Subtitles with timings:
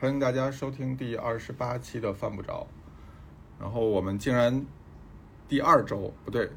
[0.00, 2.64] 欢迎大家收听第二十八期的犯不着。
[3.58, 4.64] 然后我们竟然
[5.48, 6.48] 第二周不对，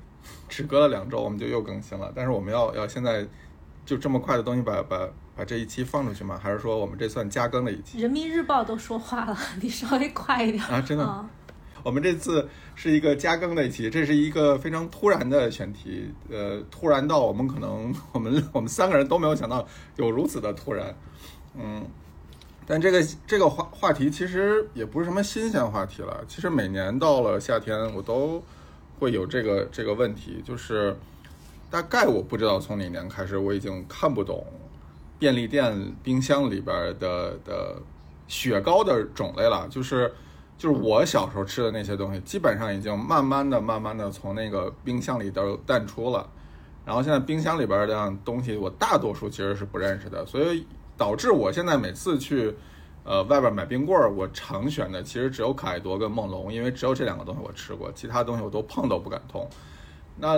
[0.47, 2.13] 只隔了两周我们就又更新了。
[2.15, 3.25] 但是我们要要现在
[3.83, 6.39] 就这么快的东西把把把这一期放出去吗？
[6.39, 7.99] 还是说我们这算加更了一期？
[7.99, 10.79] 人民日报都说话了，你稍微快一点啊！
[10.79, 11.27] 真的，啊
[11.81, 19.65] 我们这次是一个加更的一期，这是一个非常突然的选题，呃，突然到我们可能我们我们三个人都没有想到
[19.95, 20.95] 有如此的突然，
[21.57, 21.83] 嗯，
[22.71, 28.41] 但这个这个话话题其实也不是什么新鲜话题了，其实每年到了夏天我都
[28.97, 30.95] 会有这个这个问题，就是
[31.69, 34.45] 大概我不知道从哪年开始我已经看不懂
[35.19, 37.75] 便利店冰箱里边的的
[38.29, 40.09] 雪糕的种类了，就是。
[40.57, 46.29] 就是我小时候吃的那些东西，基本上已经慢慢的、慢慢的从那个冰箱里都淡出了。
[46.85, 50.67] 然后现在冰箱里边的东西，我大多数其实是不认识的，所以
[51.01, 52.53] 导致我现在每次去
[53.03, 59.43] 呃外边买冰棍儿，我常选的其实只有可爱多跟梦龙，因为只有这两个东西我吃过，其他东西我都碰都不敢碰。
[60.15, 60.33] 那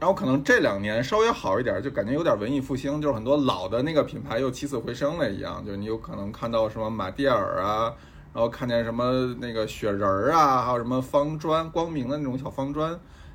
[0.00, 7.94] 然后可能这两年稍微好一点，就感觉有点文艺复兴，就是很多老的那个品牌又起死回生了一样，就是你有可能看到什么马蒂尔啊。
[8.32, 12.92] 然后看见什么那个雪人儿啊，还有什么方砖、光明的那种小方砖，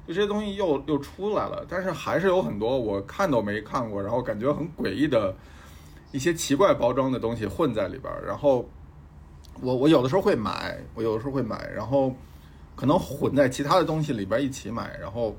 [0.07, 1.65] 就这些东西又又出来了。
[1.67, 5.35] 但是还是有很多我看都没看过，然后感觉很诡异的
[6.15, 8.23] 一些奇怪包装的东西混在里边儿。
[8.25, 8.67] 然后
[9.61, 12.15] 我我有的时候会买，我有的时候会买，然后
[12.75, 15.35] 可能混在其他的东西里边一起买，然后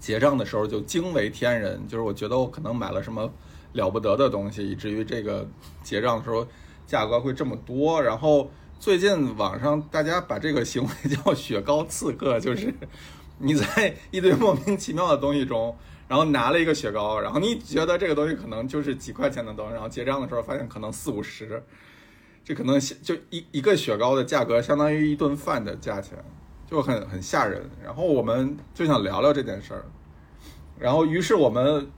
[0.00, 3.30] 结账的时候就惊为天人，就是我觉得我可能买了什么
[3.74, 5.46] 了不得的东西，以至于这个
[5.82, 6.46] 结账的时候。
[6.86, 12.72] 价格会这么多，然后最近网上大家把这个行为 叫“雪糕刺客”，就是
[13.38, 15.74] 你在一堆莫名其妙的东西中，
[16.14, 21.60] 然后拿了一个雪糕，然后你觉得这个东西可能就是几块钱的东西，然后结账的时候发现可能四五十，
[22.44, 26.16] 这可能就一一个雪糕的价格相当于一顿饭的价钱，
[26.70, 27.68] 就很很吓人。
[27.82, 29.84] 然后我们就想聊聊这件事儿，
[30.78, 31.90] 然后于是我们。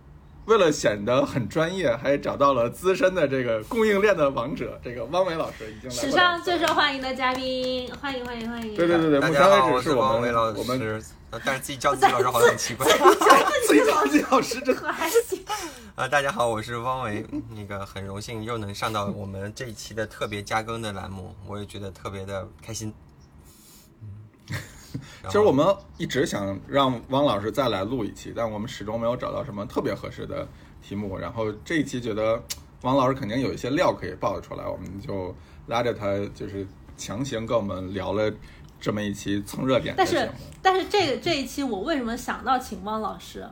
[0.46, 5.96] 为了显得很专业，还找到了资深的这个供应链的王者，这个汪伟老师已经来。
[5.96, 8.72] 史上最受欢迎的嘉宾，欢迎欢迎欢迎！
[8.76, 10.58] 对对对对，大家好，我是汪伟老师。
[10.60, 10.78] 我们
[11.44, 12.86] 但是自己叫自己老师好像很奇怪。
[13.66, 15.44] 自己叫自己老师，这还行。
[15.94, 22.92] 啊， 大家好，我是汪维，那个很荣幸又能上到我们这一期的特别加更的栏目，我也觉得特别的开心。
[25.24, 25.66] 其实我们
[25.98, 30.46] 一直想让汪老师再来录一期，但我们始终没有找到什么特别合适的
[30.80, 31.18] 题目。
[31.18, 32.40] 然后这一期觉得
[32.82, 35.34] 汪老师肯定有一些料可以爆得出来，我们就
[35.66, 36.66] 拉着他，就是
[36.96, 38.32] 强行跟我们聊了
[38.80, 39.94] 这么一期蹭热点。
[39.96, 40.28] 但是，
[40.62, 43.46] 但是这个这一期我为什么想到请汪老师？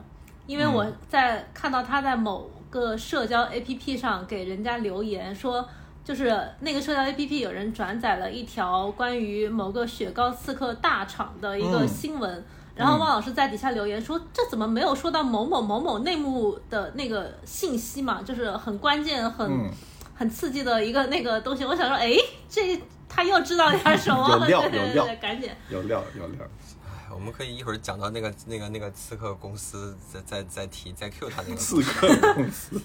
[0.47, 5.67] 因为我在看到他在某个社交 APP 上给人家留言说。
[6.05, 18.21] 就是那个社交 APP 有人转载了一条关于某个雪糕刺客大厂的一个新闻，然后汪老师在底下留言说：“这怎么没有说到某某某某内幕的那个信息嘛？
[18.21, 19.67] 就是很关键、很
[20.13, 22.15] 很刺激的一个那个东西。”我想说，哎，
[22.47, 24.27] 这他又知道点什么？
[24.29, 26.45] 有料，有料，赶紧有料，有料。
[27.13, 32.81] 我们可以一会儿讲到那个那个那个刺客公司，再再再提再 Q 他那个刺客公司。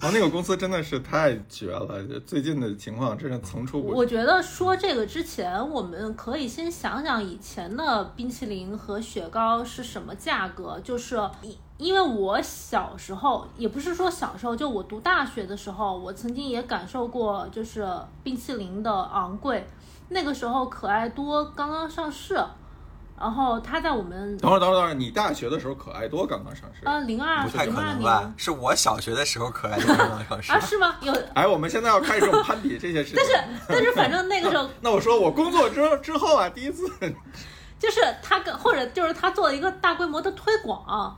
[0.00, 3.96] 然后那个公司真的是太绝了，最近的情况真是层出不穷。
[3.96, 10.78] 我觉得说这个之前，我们可以先想想以前的冰淇淋和雪糕是什么价格。
[10.84, 17.84] 就是因因为我小时候，也不是说小时候，就我读大学的时候，我曾经也感受过，就是
[18.22, 19.66] 冰淇淋的昂贵。
[20.10, 22.38] 那个时候可爱多刚刚上市。
[23.20, 28.32] 然后他在我们等会儿等会儿等会儿，你大学的时候可爱多刚刚上市啊，零二不太可能吧？
[28.36, 30.60] 是我小学的时候可爱多刚刚上市啊？
[30.60, 30.96] 是吗？
[31.02, 33.18] 有 哎，我们现在要开始这种攀比这些事情。
[33.18, 36.88] 但是但是反正那个时候， 那我说我工作之之后啊，第一次
[37.78, 41.16] 就是他跟或者就是他做了一个大规模的推广，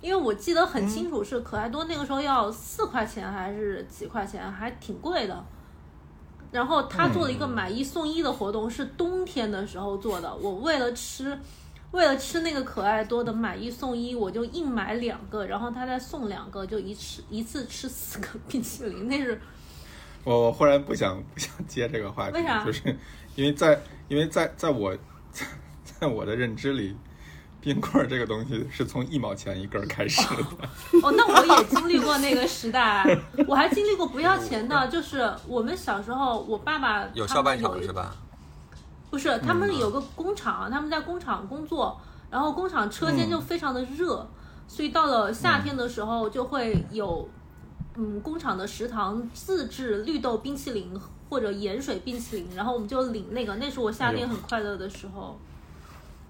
[0.00, 5.44] 因为我记得很清楚是可爱多那个时候要四块钱还是几块钱，还挺贵的。
[6.50, 10.34] 然后他做了一个买一送一的活动，是冬天的时候做的。
[10.36, 11.38] 我为了吃，
[11.90, 19.08] 为了吃那个可爱多的买一送一，我就硬买两个，然后他再送两个，就一次一次吃四个冰淇淋。
[19.08, 19.40] 那是
[20.24, 22.64] 我我忽然不想不想接这个话题，为啥？
[22.64, 22.96] 就是
[23.34, 24.96] 因为在因为在在我
[25.30, 25.46] 在
[25.84, 26.96] 在我的认知里。
[27.68, 30.42] 冰棍儿这个东西是从一毛钱一根开始的。
[31.02, 33.04] 哦，那我也经历过那个时代，
[33.46, 38.16] 我还经历过不要钱的，就是我们小时候，我爸爸有校办厂是吧？
[39.10, 42.00] 不是，他们有个工厂，他们在工厂工作，
[42.30, 44.26] 然后工厂车间就非常的热，
[44.66, 47.28] 所以到了夏天的时候就会有
[47.96, 50.98] 嗯工厂的食堂自制绿豆冰淇淋
[51.28, 55.38] 或者盐水冰淇淋，然后我们就领那个，那是我夏天很快乐的时候。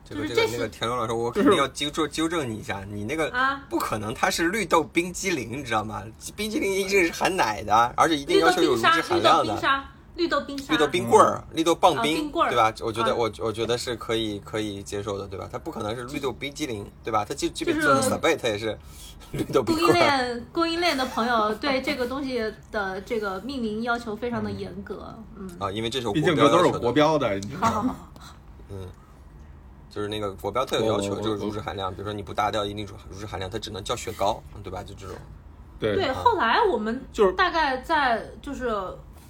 [0.08, 6.02] 这个就是这是这个那个田龙老师，我肯定要纠正纠正你一下，你那个啊不可能，它是绿豆冰激凌，你知道吗？
[6.36, 9.52] 冰激凌一定是含奶的，而且一定绿豆要求有乳冰沙，绿豆脂含量的。
[9.52, 9.84] 冰沙，
[10.16, 12.72] 绿豆冰沙，绿豆冰棍儿、绿豆棒啊冰，冰棍儿对吧？
[12.80, 15.48] 我觉得啊我我觉得是可以可以接受的，对吧？
[15.52, 17.24] 它不可能是绿豆冰激凌，对吧？
[17.24, 18.76] 它就即便就是做成 s 贝，它也是
[19.32, 19.92] 绿豆冰供应。
[19.94, 27.70] 链供应链的朋友对这个东西的这个命名要求非常的严格，嗯，啊，因为这是国竟这都是有标的，国标的，你知道吗？
[27.70, 28.34] 好好好，
[28.70, 28.88] 嗯，
[29.98, 34.80] 就是那个国标特有要求，就是乳脂含量，比如说你不达到一定乳乳脂含量，它只能叫雪糕，对吧？
[34.80, 35.16] 就这种。
[35.80, 38.72] 对对，后来我们就是大概在就是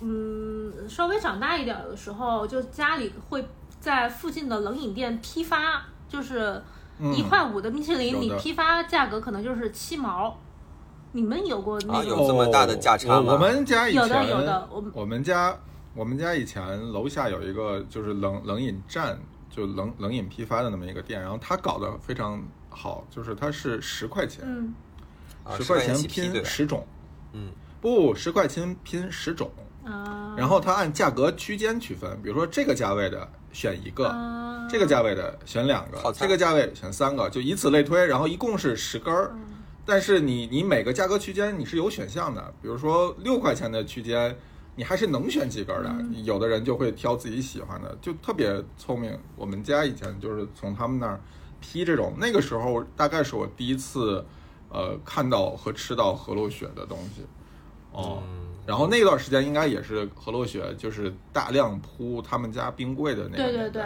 [0.02, 3.42] 嗯稍微长大一点的时候，就家里会
[3.80, 6.62] 在附近的冷饮店批发，就是
[7.14, 10.36] 一块五的冰淇淋，你批发价格可能就是七毛。
[11.12, 12.10] 你们有过那啊种？
[12.10, 15.56] 有这么大的价差吗哦我我们家以前有的有的我们我们家
[15.94, 19.18] 我们家以前楼下有一个就是冷冷饮站，
[19.50, 24.74] 就冷冷饮批发的那么一个店，然后他搞得非常好，就是它是十块钱，
[25.56, 25.96] 十块钱？
[26.04, 26.86] 拼十种，
[27.32, 27.50] 嗯，
[27.80, 29.50] 不，十块钱拼十种，
[29.84, 34.46] 啊，然后它按价格区间区分，比如说这个价位的选一个，啊。
[34.70, 39.34] 这个价位的选两个这个价位选三个，就以此类推，然后一共是十根儿。
[39.86, 44.36] 但是你你每个价格区间你是有选项的，比如说六块钱的区间，
[44.78, 45.92] 你还是能选几根儿的。
[46.22, 49.19] 有的人就会挑自己喜欢的，就特别聪明。
[49.34, 51.20] 我们家以前就是从他们那儿
[51.60, 54.25] 批这种，那个时候大概是我第一次
[54.69, 57.26] 呃看到和吃到河洛雪的东西。
[57.90, 63.82] 哦，嗯然后那段时间应该也是河洛雪就是大量铺他们家冰柜的那个对对对，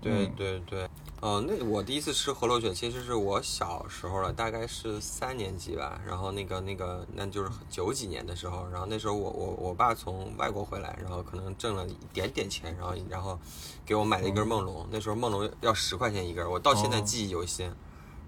[0.00, 0.88] 对嗯对对，
[1.20, 5.98] 呃，那个我第一次吃河洛雪其实是我小时候了，大概是三年级吧。
[6.06, 13.38] 然后那个那个那就是九几年的时候，然后那时候我我我爸从外国回来，然后可能挣了一点点钱，然后然后
[13.84, 17.72] 给我买了一根梦龙，那时候梦龙要十块钱一根，我到现在哦记忆犹新。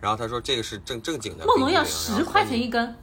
[0.00, 2.70] 然后他说这个是正正经的梦龙要十块钱一。
[2.70, 2.96] 根，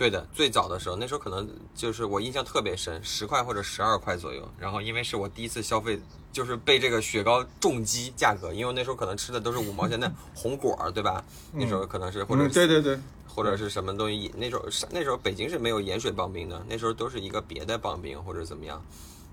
[0.00, 4.48] 对的，最早的时候，那时候可能就是我印象特别深，十块或者十二块左右。
[4.58, 6.00] 然后因为是我第一次消费，
[6.32, 11.22] 就是被这个雪糕重击价格，因为那时候可能吃的都是五毛钱的红果儿，对吧？
[11.52, 12.98] 那时候可能是或者嗯，对对对，
[13.28, 18.82] 或者是什么东西，那时候是那时候北京是没有盐水棒冰的，那时候都是一个别的棒冰或者怎么样。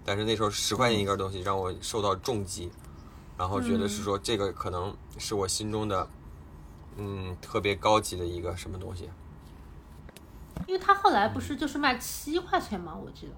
[0.03, 2.69] 但是那时候十块钱一根东西让我受到重击，
[3.37, 6.05] 然后觉得是说这个可能是我心中的，
[6.97, 9.09] 嗯，特别高级的一个什么东西。
[10.65, 12.95] 因为他后来不是就是卖七块钱吗？
[12.95, 13.33] 我记得。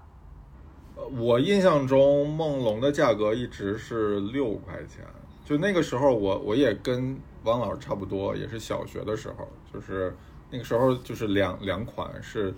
[0.96, 5.06] 呃我印象中梦龙的价格一直是六块钱，
[5.46, 10.16] 就那个时候我我也跟汪老师差不多，也是小学的时候，就是
[10.50, 12.54] 那个时候就是两两款是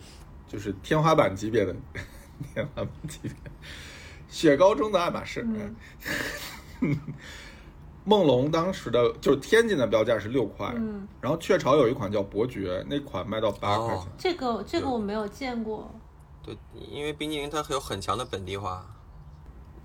[0.47, 1.75] 就是天花板级别的
[2.53, 3.31] 天花板级别，
[4.27, 5.45] 雪糕中的爱马仕。
[6.81, 6.97] 嗯
[8.03, 13.97] 梦龙当时的就是天津的标价是六块，嗯，然后雀巢有一款叫伯爵，那款卖到八块钱。
[13.97, 14.07] 哦。
[14.17, 15.89] 这个这个我没有见过。
[16.43, 16.57] 对，
[16.91, 18.83] 因为冰激凌它有很强的本地化，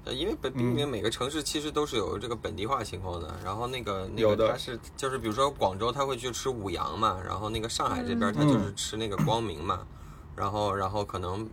[0.04, 3.34] 呃，因为本冰激凌每个城市其实都是有这个本地化情况的。
[3.44, 4.46] 然后那个那有的。
[4.46, 8.34] 个它是就是比如说广州他会去吃五羊嘛，然后那个上海这边嗯。
[8.34, 9.86] 他就是吃那个光明嘛，
[10.34, 11.46] 然后然后可能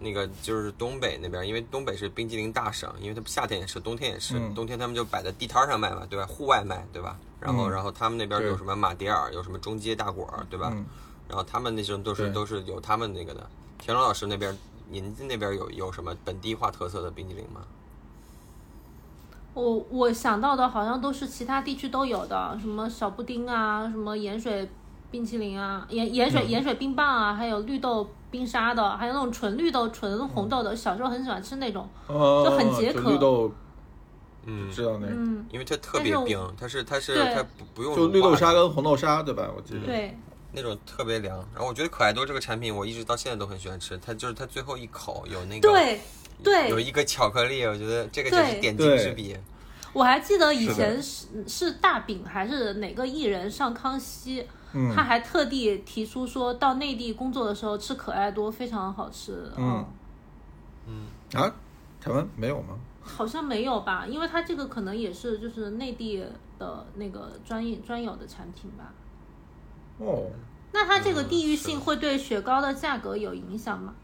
[0.00, 6.26] 那个就是东北那边，因为东北是冰激凌大省，因为它夏天也是，冬天也是，嗯冬天他们就摆在地摊上卖嘛，对吧？
[6.26, 7.16] 户外卖，对吧？
[7.38, 10.70] 然后嗯然后他们那边有什么马迭尔，有什么中街大果儿，对吧？
[10.74, 10.84] 嗯
[11.28, 13.48] 然后他们那时候都是都是有他们那个的。
[13.78, 14.56] 田龙老师那边，
[14.88, 17.60] 您那边有有什么本地化特色的冰激凌吗？
[19.54, 24.68] 我我想到的好像都是其他地区都有的，什么小布丁啊，什么盐水
[25.10, 30.74] 冰淇淋啊，盐盐水、嗯盐水冰棒啊，还有绿豆冰沙的，还有那种纯绿豆、纯红豆的。
[30.76, 33.52] 小时候很喜欢吃那种，哦，就很解渴绿豆，
[34.46, 35.12] 嗯，知道那个。
[35.12, 39.50] 嗯，因为它特别冰，它是它是它不不用就绿豆沙跟红豆沙，对吧？
[39.56, 39.80] 我记得。
[39.86, 40.16] 对，
[40.52, 41.36] 那种特别凉。
[41.52, 43.98] 然后我觉得可爱多这个产品，我一直到现在都很喜欢吃。
[43.98, 46.00] 它就是它最后一口有那个对
[46.42, 49.36] 对有一个巧克力，我觉得这个就是点睛之笔。
[49.92, 59.50] 我还记得以前是是大饼还是哪个艺人上康熙，嗯他还特地提出说到内地工作的时候吃可爱多非常好吃。
[59.56, 59.84] 嗯
[60.86, 61.52] 嗯啊，
[62.00, 62.78] 台湾没有吗？
[63.02, 66.24] 好像没有吧，因为它这个可能也是就是内地
[66.58, 68.92] 的那个专业专有的产品吧。
[69.98, 70.30] 哦，
[70.72, 73.94] 那它这个嗯地域性会对雪糕的价格有影响吗？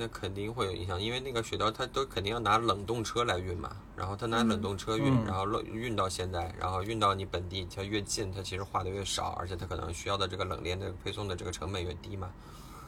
[0.00, 5.24] 那肯定会有影响，因为那个雪糕它都肯定要拿冷冻车来运嘛，然后它拿冷冻车运，嗯。
[5.26, 12.30] 然后运运到现在，然后运到你本地，它越近它其实化的越少，而且它可能需要的这个冷链的配送的这个成本越低嘛。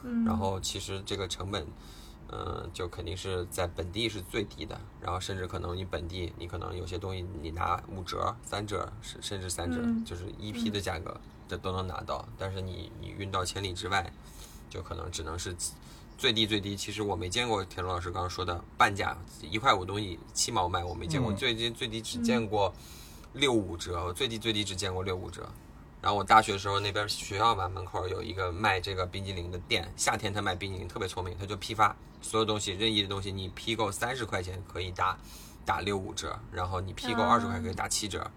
[0.03, 0.23] 嗯。
[0.23, 1.67] 然后其实这个成本，
[2.31, 14.09] 嗯、就肯定是在本地是最低的，然后甚至可能你本地你可能有些东西你拿五折、三折，甚甚至三折，嗯就是一批的价格这都能拿到，但是你你运到千里之外，
[14.69, 15.53] 就可能只能是
[16.21, 16.75] 最低最低。
[16.75, 22.71] 其实我没见过田龙老师刚刚说的半价一块五东西七毛卖，我没见过，嗯最低最低只见过
[23.33, 25.49] 六五折，我最低最低只见过六五折。
[25.99, 35.17] 然后我大学的时候，那边学校吧门口有一个卖这个冰激凌的店，夏天他卖冰激凌特别聪明，他就批发所有东西，任意的东西你批够三十块钱可以打
[35.65, 38.29] 打六五折，然后你批够二十块可以打七折。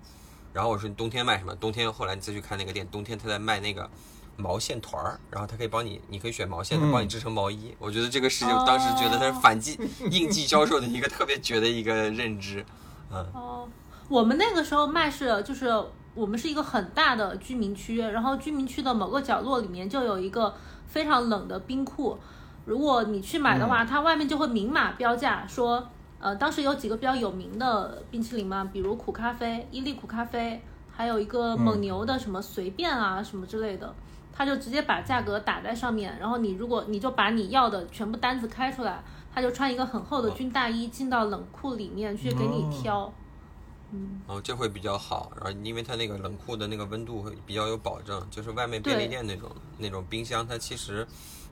[0.55, 1.55] 然后我说你冬天卖什么？
[1.57, 3.91] 冬天后来你再去看那个店，冬天他在卖那个
[4.37, 7.75] 毛线团儿，然后他可以帮你，你可以选毛线，他嗯帮你织成毛衣。
[7.79, 9.79] 我觉得这个是我当时觉得它是反季
[10.11, 12.65] 应季销售的一个特别绝的一个认知。
[13.13, 13.69] 嗯，哦，
[14.09, 15.71] 我们那个时候卖是就是
[16.15, 20.55] 我们是一个很大的居民区，然后居民区的某个角落里面就有一个
[20.87, 22.19] 非常冷的冰库。
[22.65, 25.87] 如果你去买的话，它外面就会明码标价说，
[26.19, 33.95] 呃，当时有几个比较有名的冰淇淋嘛，比如苦咖啡、伊利苦咖啡，还有一个蒙牛的什么随便啊什么之类的。
[34.35, 39.01] 他就直接把价格打在上面，然后你如果你就把你要的全部单子开出来，
[39.33, 43.13] 他就穿一个很厚的军大衣进到冷库里面去给你挑。
[43.93, 49.49] 嗯，哦这会比较好，然后因为它那个冷库的那个温度会比较有保证，就是外面便利店那种
[49.79, 51.07] 那种冰箱，它其实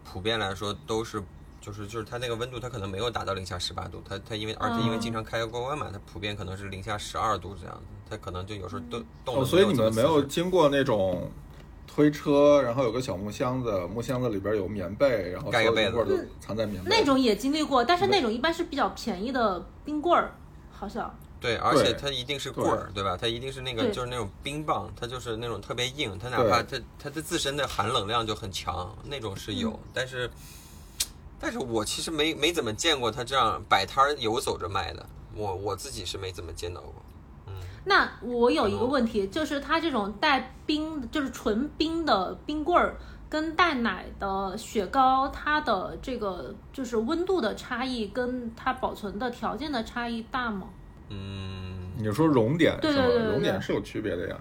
[0.05, 1.23] 普遍来说都是。
[1.65, 11.31] 就是就是它那个温度，它可能没有达到零下十八度，它它因为而且因为经常开高温嘛，它普遍可能是零下十二度这样子，它可能就有时候都冻哦，所以你们没有经过那种
[11.87, 20.35] 推车，然后有个小木箱子，木箱子里边有棉被，然后盖个被子所有冰棍儿都藏在棉被那种也经历过，但是那种一般是比较便宜的冰棍儿，
[20.71, 21.15] 好像。
[21.41, 23.19] 对，而且它一定是棍儿，对吧？
[23.21, 30.31] 它一定是那个就是那种冰棒，它就是那种特别硬，它哪怕它它的自身的寒冷量就很强，那种是有，但是
[31.41, 36.95] 但是我其实没没怎么见过它这样摆摊儿游走着卖的，我我自己是没怎么见到过。
[37.85, 42.97] 那我有一个问题，就是它这种带冰，就是纯冰的冰棍儿，
[43.29, 50.69] 跟带奶的雪糕，它的这个就是温度的差异，跟它保存的条件的差异大吗？
[51.09, 52.95] 嗯，你说熔点是吗？
[52.95, 54.37] 对对对对熔点是有区别的呀。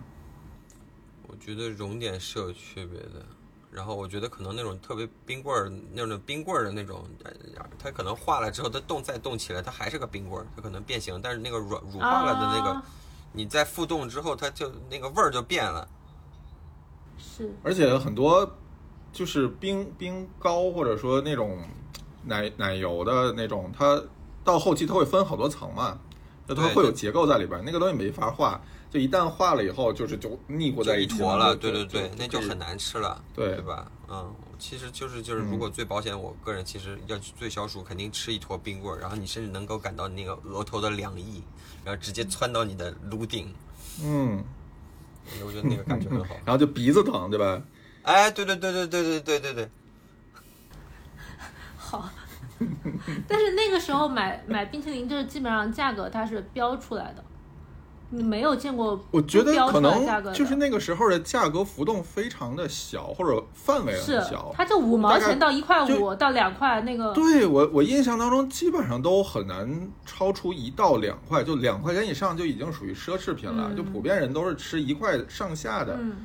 [1.27, 3.25] 我觉得熔点是有区别的。
[3.71, 7.31] 然后我觉得可能那种特别冰棍儿那种冰棍儿的那种，呃
[7.79, 12.83] 它可能化了之后，它冻再冻起来，它还是个冰棍儿，它可能变形，但是那个软乳化了的那个，啊
[13.33, 15.87] 你在复冻之后，它就那个味儿就变了。
[17.17, 18.57] 是而且很多
[19.13, 21.59] 就是冰冰糕或者说那种
[22.25, 24.01] 奶奶油的那种，它
[24.43, 25.99] 到后期它会分好多层嘛，
[26.47, 28.59] 就它会有结构在里边，那个东西没法化，
[28.89, 33.91] 就一旦化了以后，就是就腻糊在一坨了，就对对对，那就很难吃了，对对吧？
[34.13, 41.41] 嗯，其实就是就是，如果最保险，我个人其实要最消暑，肯定吃一坨冰棍儿，然后你甚至能够感到那个额头的凉意，
[41.85, 43.53] 然后直接窜到你的颅顶，
[44.03, 44.43] 嗯，
[45.45, 46.35] 我觉得那个感觉很好。
[46.43, 47.61] 然后就鼻子疼，对吧？
[48.03, 49.69] 哎，对对对对对对对对对，
[51.77, 52.09] 好。
[53.27, 57.30] 但是那个时候买买冰淇淋，就是基本上价格它是标出来的，你
[58.11, 64.53] 没有见过我觉得可能就是那个时候的价格浮动非常的小，或者范围很小。
[64.55, 73.69] 它就五毛钱到一块五到两块那个，对我，我印象当中基本上都很难超出一到两块，就两块钱以上就已经属于奢侈品了。
[73.69, 75.97] 嗯就普遍人都是吃一块上下的。
[75.99, 76.17] 嗯，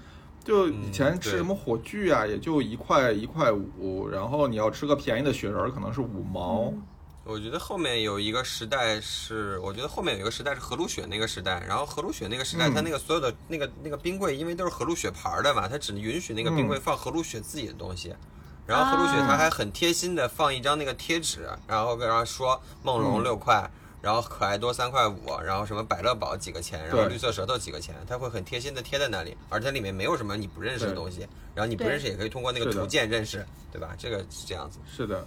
[0.43, 6.73] 就以前吃什么火炬啊，也就一块一块五，然后你要吃个便宜的雪人，可能是五毛。
[6.73, 6.83] 嗯
[7.28, 12.75] 我觉得后面有一个时代是，我觉得后面有一个时代是和路雪那个时代，然后和路雪那个时代，嗯。
[12.75, 18.14] 它那个所有的那个那个冰柜，因为都是和路雪牌的嘛，它只允许那个冰柜放和路雪自己的东西。
[18.64, 23.25] 然后和路雪它还很贴心的放一张那个贴纸，然后然后说梦龙嗯。
[23.25, 23.68] 六块，
[24.00, 33.97] 然后可爱多三块五，然后什么百乐宝几个钱，然后绿色舌头几个钱，他会很贴心的贴在那里，而且里面没有什么你不认识的东西，然后你不认识也可以通过那个图鉴认识，对吧？
[33.99, 35.26] 这个是这样子，是的，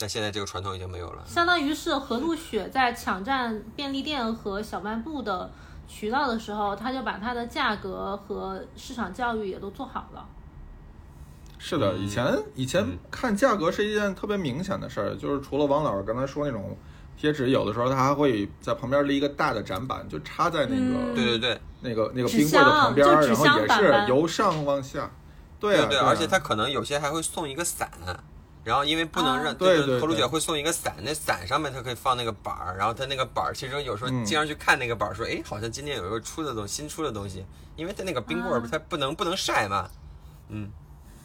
[0.00, 1.22] 但现在这个传统已经没有了。
[1.26, 5.50] 相当于是和路雪在抢占便利店和小卖部的
[5.86, 10.26] 渠道的时候，他就把它的价格和市场教育也都做好了。
[11.58, 11.92] 是的。
[11.92, 16.74] 嗯以前以前嗯看价格是一件特别明显的事儿，就是除了王老师刚才说那种
[17.18, 21.60] 贴纸，有的时候他还会在旁边立一个大的展板，就插在那个、嗯对对对。
[21.82, 25.10] 那个那个冰柜的旁边儿，箱就纸然后也箱板板是由上往下。
[25.58, 27.90] 对啊，对啊而且他可能有些还会送一个伞，
[28.70, 30.20] 然后因为不能让啊对对这个头颅对。
[30.20, 34.24] 姐会送一个伞，那伞上面它可以放那个板儿，然后它那个板儿其实有时候嗯。
[34.24, 38.68] 经常去看那个板儿，说哎，好像今天有一个出的东新出的东西，因为它那个冰棍儿啊。
[38.70, 39.90] 它不能不能晒嘛，
[40.48, 40.70] 嗯，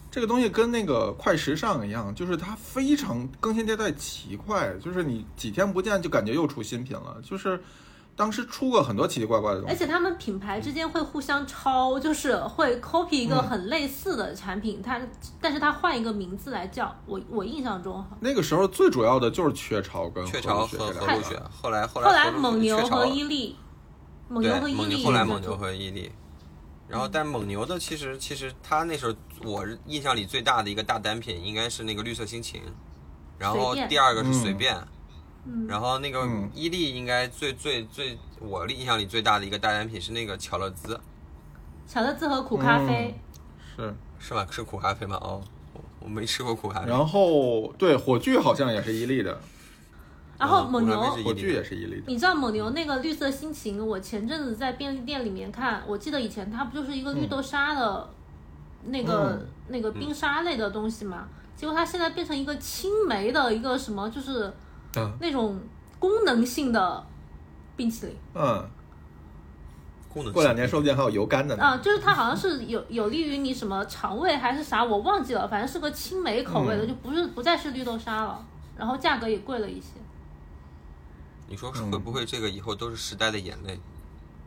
[0.10, 7.62] 这个东西跟那个快时尚一样，就是它非常更新迭代奇快，就是你几天不见就感觉又出新品了，就是
[8.16, 9.76] 当时出过很多奇奇怪怪的东西。
[9.76, 15.02] 而且他们品牌之间会互相抄，就是会 copy 一个很类似的产品，它
[15.42, 16.96] 但是它换一个名字来叫。
[17.06, 23.56] 我我印象中，那个时候最主要的就是雀巢跟雀巢和和鹿雪，后来，后来后后来蒙牛和伊利，
[24.30, 26.12] 蒙牛对和伊利蒙牛后来蒙牛和伊利，
[26.88, 32.62] 然后但蒙牛的其实其实它那时候我印象里最大的一个大单品应该是那个绿色心情，
[33.38, 34.34] 然后第二个是嗯。
[34.34, 34.88] 随便，嗯
[35.68, 41.00] 然后那个嗯伊利应该最最最我印象里最大的一个大单品是那个巧乐兹，
[41.88, 43.14] 巧乐兹和苦咖啡，
[43.76, 44.48] 是，是吧？
[44.50, 45.18] 是苦咖啡吗？
[45.22, 45.42] 哦，
[45.74, 46.90] 我我没吃过苦咖啡。
[46.90, 49.40] 然后对火炬好像也是伊利的，
[50.40, 52.04] 然后嗯蒙牛火炬也是伊利的。
[52.08, 58.10] 你知道蒙牛那个绿色心情，我前阵子在便利店里面看，我记得以前它不就是一个绿豆沙的，
[58.86, 61.28] 那个、嗯那个冰沙类的东西嘛？
[61.56, 64.52] 结果它现在变成一个青梅的一个什么，就是
[64.96, 65.60] 嗯那种
[66.00, 67.06] 功能性的
[67.76, 68.70] 冰淇淋嗯，
[70.08, 71.64] 功能过两年说不定还有油甘的呢。
[71.64, 78.46] 啊，就是它好像是有有利于你什么肠胃还是啥，我忘记了，反正是个青梅口味的，嗯就不是不再是绿豆沙了，
[78.78, 79.88] 然后价格也贵了一些。
[81.48, 83.80] 你说嗯会不会这个以后都是时代的眼泪？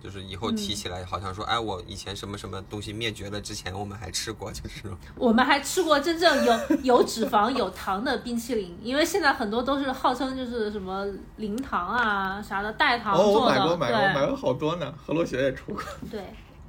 [0.03, 4.83] 就是以后提起来，好像说，哎，我以前什么什么东西灭绝了，之前我们还吃过，就是。
[5.17, 11.05] 我们还吃过真正有 有脂肪、有糖的冰淇淋，因为现在很多都是号称就是什么
[11.37, 14.95] 零糖啊啥的代糖哦，我，买过，买过，买对过好多呢。
[15.05, 15.83] 何洛雪也出过。
[16.11, 16.23] 对，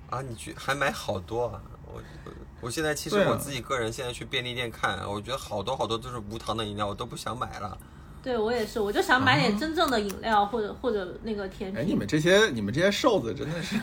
[0.10, 1.62] 啊，你去还买好多啊！
[1.86, 2.32] 我我
[2.62, 7.78] 我现在其实我自己个人现在去便利店看，我觉得好多好多都是无糖的饮料，我都不想买了。
[8.22, 11.92] 对我也是，我就想买点真正的饮料或者或者那个甜哎，品。
[11.92, 13.80] 你们这些你们这些瘦子真的是，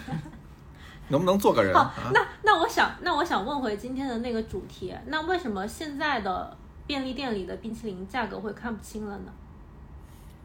[1.09, 9.33] 能不能做个人好啊？，那那我想那我想问回今天的那个主题，那为什么现在的便利店里的冰淇淋价格会看不清了呢？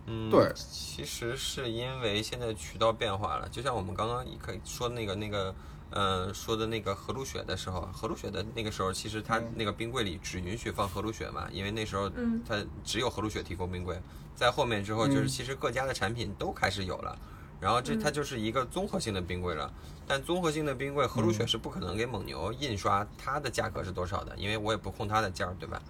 [0.07, 5.53] 嗯，对其实是因为现在渠道变化了，就像我们刚刚可以说那个那个，
[5.91, 14.01] 呃，说的那个和路雪的时候，和路雪的那个时候，其实它那个冰柜里只允许放和路雪嘛，因为那时候嗯它只有和路雪提供冰柜。
[14.35, 17.19] 在后面之后，就是嗯其实各家的产品都开始有了，
[17.59, 19.71] 然后这它就是一个综合性的冰柜了。
[20.07, 25.81] 但综合性的冰柜，和路雪是不可能给蒙牛印刷它的价格是多少的，因为我也不控它的价儿，对吧？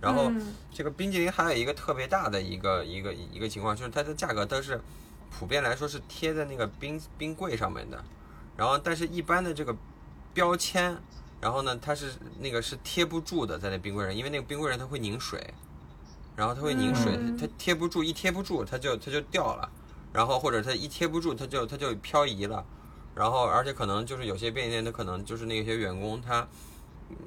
[0.00, 4.78] 然后嗯这个冰淇淋还有一个特别大的一个一个一个情况，就是它的价格都是
[5.30, 8.04] 普遍来说是贴在那个冰冰柜上面的，
[8.56, 9.76] 然后但是一般的这个
[10.32, 10.96] 标签，
[11.40, 15.52] 然后呢它是那个是贴不住的，在那冰柜上，因为那个冰柜上它会凝水，
[16.36, 19.70] 然后它会凝水，它贴不住，一贴不住它就它就掉了，
[20.12, 22.64] 然后或者它一贴不住它就它就漂移了，
[23.14, 26.46] 然后而且可能就是有些便利店它可能就是那些员工他。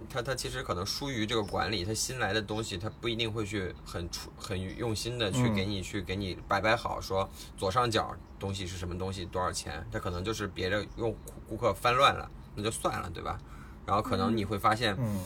[0.09, 11.15] 他他其实可能疏于这个管理，他新来的东西他不一定会去很出很用心的去嗯给你、去给你摆摆好，说左上角东西是什么东西多少钱，他可能就是别的用
[11.47, 13.37] 顾客翻乱了，那就算了，对吧？
[13.85, 15.21] 然后可能你会发现嗯，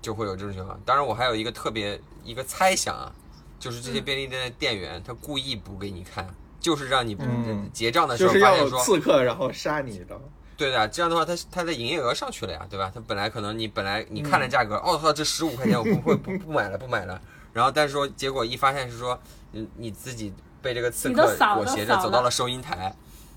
[0.00, 0.78] 就会有这种情况。
[0.84, 3.12] 当然，我还有一个特别一个猜想啊，
[3.58, 10.20] 就是这些嗯便利店的店员他故意不给你看，就是让你嗯结账的时候发现说，刺客，然后杀你的。
[10.56, 12.90] 对的，这样的话，它它的营业额上去了呀，对吧？
[12.94, 17.20] 它本来可能你本来你看了价格，哦，操，这十五块钱我不会不不买了不买了，
[17.52, 19.18] 然后但是说结果一发现是说，
[19.50, 22.94] 你你自己被这个刺客裹挟着走到了收银台，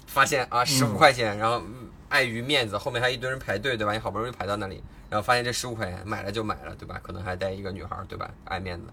[0.07, 3.93] 发现啊十五块钱，然后嗯碍于面子，后面还一堆人排队，对吧？
[3.93, 6.99] 你好不容易排到那里，然后发现这十五块钱买了就买了，对吧？
[7.01, 8.29] 可能还带一个女孩儿，对吧？
[8.45, 8.85] 爱面子，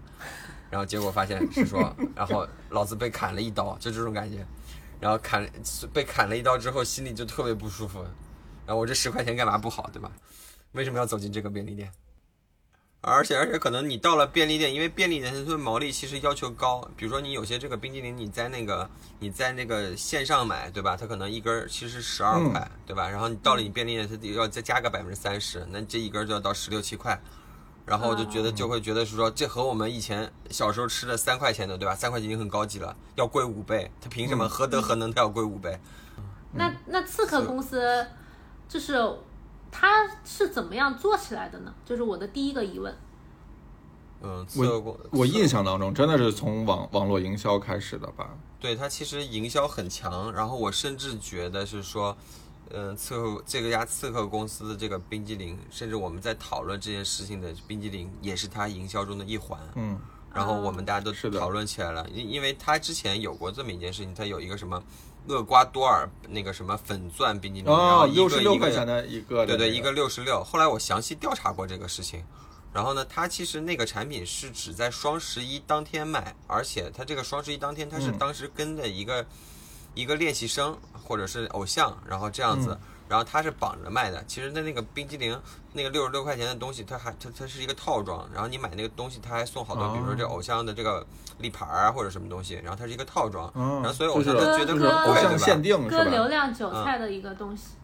[0.71, 4.43] 然后结果发现是说，然后老子被砍了一刀，就这种感觉。
[5.03, 5.45] 然后砍
[5.91, 8.01] 被砍了一刀之后，心里就特别不舒服。
[8.65, 10.09] 然后我这十块钱干嘛不好，对吧？
[10.71, 11.91] 为什么要走进这个便利店？
[13.01, 16.89] 而且而且可能你到了便利店，因为便利店它对毛利其实要求高。
[16.95, 18.89] 比如说你有些这个冰激凌，你在那个
[19.19, 20.95] 你在那个线上买，对吧？
[20.95, 23.09] 它可能一根儿其实十二块，对吧？
[23.09, 27.21] 然后你到了你便利店，它得要再加个百分之三十，那这一根儿就要到十六七块。
[27.85, 31.93] 然后我就觉得就会觉得是说，这和我们以前小时候吃的三块钱的，对吧？
[31.93, 34.47] 三块钱已经很高级了，要贵五倍，它凭什么？
[34.47, 35.11] 何德何能？
[35.11, 35.79] 它要贵五倍？
[36.53, 38.07] 那那刺客公司
[38.69, 38.95] 就是
[39.71, 41.73] 它是怎么样做起来的呢？
[41.83, 42.95] 就是我的第一个疑问。
[44.21, 48.29] 嗯，刺客公我印象当中真的是从网网络营销开始的吧？
[48.59, 52.15] 对它其实营销很强，然后我甚至觉得是说，
[52.73, 59.59] 嗯、刺客这个家刺客公司的这个冰激凌，甚至我们在讨论这件事情的冰激凌，也是它营销中的一环。
[59.75, 59.99] 嗯
[60.33, 64.83] 然后我们大家都讨论起来了，因因为它之前有过这么一件事情，它有一个什么
[65.27, 70.43] 厄瓜多尔那个什么粉钻冰激凌，然哦后，一六十六个一个块钱的一个，对对，一个六十六。
[70.43, 72.25] 后来我详细调查过这个事情，
[72.73, 79.23] 然后呢，它其实那个产品是只在双十一当天卖，而且它这个双十一当天，它是嗯当时跟的一个、
[79.93, 82.77] 一个练习生或者是偶像，然后这样子，
[83.07, 84.23] 然后他是绑着卖的。
[84.25, 85.39] 其实那那个冰激凌
[85.71, 91.05] 那个六十六块钱的东西，它还它它是一个套装，然后你买那个东西，它还送好多，比如说这偶像的这个
[91.39, 95.37] 立牌啊或者什么东西，然后它是一个套装，嗯然后所以偶像就是都觉得就是，偶像？
[95.37, 96.27] 限定是割流？
[96.27, 97.75] 量韭菜的一个东西。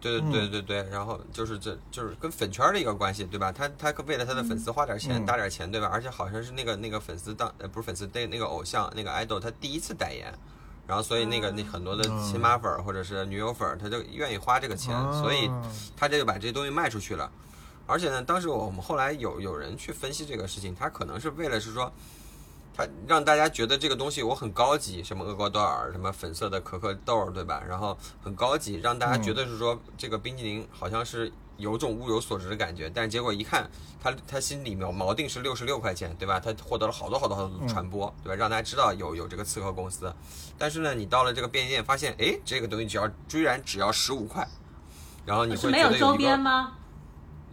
[0.00, 3.50] 对对对对对，然后就是这就是跟粉圈的一个关系，对吧？
[3.50, 5.88] 他他为了他的粉丝花点钱，嗯搭点钱，对吧？
[5.90, 10.30] 而且好像是那个那个粉丝当呃不是粉丝对那个偶像那个 idol 他第一次代言，
[10.86, 15.62] 然后所以那个那很多的亲妈粉儿或者是女友粉儿，他就愿意花这个钱，所以啊
[15.96, 17.30] 他这就把这些东西卖出去了。
[17.86, 21.92] 而且呢，当时我们后来有有人去分析这个事情，他可能是为了是说，
[22.74, 27.62] 他让大家觉得这个东西我很高级，什么厄瓜多尔，什么粉色的可可豆，对吧？
[27.68, 33.68] 然后很高级，让大家觉得是说这个冰激凌好像是有种物有所值的感觉，但结果一看，
[34.02, 36.40] 他他心里面锚定是六十六块钱，对吧？
[36.40, 38.34] 他获得了好多好多好多传播，对吧？
[38.34, 40.12] 让大家知道有有这个刺客公司，
[40.58, 44.46] 但是呢，你到了这个便利店，发现哎，这个东西只要居然只要十五块，
[45.24, 46.18] 然后你会没有周觉得有一个。
[46.18, 46.72] 边吗？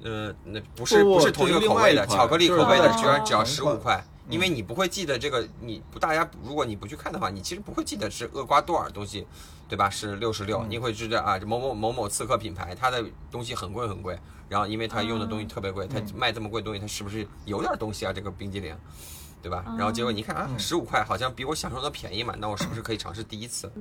[0.03, 9.25] 呃，那不是不不是同一个口味的，巧克力口味的居然只要十五块，因为你不会记得这个，你不大家如果你不去看的话，你其实不会记得是厄瓜多尔东西，
[9.67, 9.89] 对吧？
[9.89, 18.13] 是六十六，你会知道啊，这某某某某刺客品牌，它的东西很贵很贵，然后因为它用的东西特别贵，它卖这么贵的东西，它是不是有点东西啊？
[18.13, 18.75] 这个冰激凌。
[19.43, 19.65] 对吧？
[19.75, 23.71] 然后结果你看啊，十五块好像比我想象的便宜嘛，那我是不是可以尝试第一次？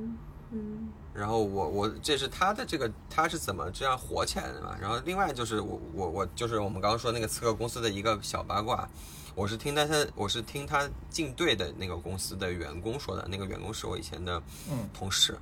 [0.53, 4.75] 嗯，然后我我这是他的这个他是怎么这样火起来的嘛？
[4.81, 8.89] 然后另外就是我我我就是我们刚刚说那个刺客公司的一个小八卦，
[9.35, 15.39] 我是听他他我是听他进队的那个公司的员工说的，那个员工是我以前的嗯同事。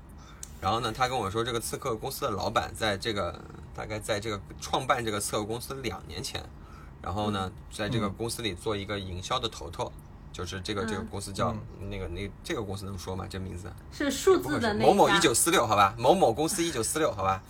[0.61, 3.41] 然后呢，他跟我说，这个刺客公司的老板在这个
[3.75, 6.45] 大概在这个创办这个刺客公司两年前，
[7.01, 9.93] 然后呢，在这个公司里做一个营销的头头，
[10.33, 11.55] 就是这个这个公司叫
[11.89, 13.25] 那个那这个公司能说吗？
[13.31, 13.73] 这名字？
[13.93, 17.41] 是数字的某某一九四六，好吧，某某公司一九四六，好吧。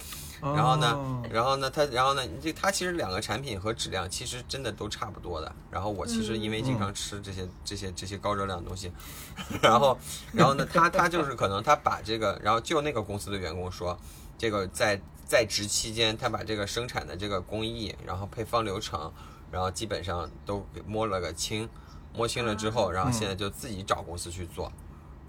[0.41, 5.53] 然后呢哦，然后呢，它，然后呢，这它其实两个产品和质量其实真的都差不多的。
[5.71, 8.93] 然后我其实因为经常吃这些、这些这些高热量的东西，
[9.63, 9.99] 然后
[10.33, 13.99] 然后呢，他他就是可能他把这个，然后就那个公司的员工说，
[14.37, 19.13] 这个在在职期间，他把这个生产的这个工艺，然后配方流程，
[19.51, 21.69] 然后基本上都给摸了个清，
[22.15, 24.73] 摸清了之后，然后现在就自己找公司去做。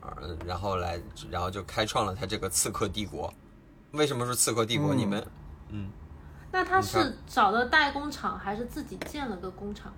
[0.02, 0.98] 啊，然后来，
[1.30, 3.34] 然后就开创了他这个刺客帝国。
[3.92, 4.94] 为什么说刺客帝国？
[4.94, 5.28] 嗯你们
[5.70, 5.90] 嗯
[6.52, 9.94] 那他是找的代工厂，还是自己建了个工厂？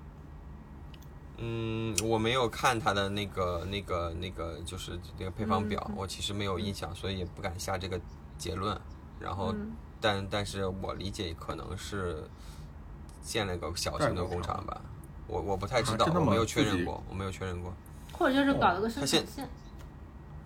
[1.37, 7.99] 嗯，我没有看他的那个、那个、那个，就是那个配方表，嗯我其实没有印象，所以也不敢下这个
[8.37, 8.79] 结论。
[9.19, 12.23] 然后，嗯但但是我理解可能是
[13.21, 14.81] 建了个小型的工厂吧，
[15.27, 17.73] 我我不太知道，我没有确认过，我没有确认过。
[18.11, 19.49] 或者就是搞了个生产线？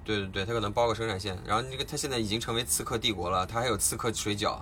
[0.05, 4.59] 对对对，他可能包个生产线，然后那个他现在已经成为刺客帝国了，他还有刺客水饺，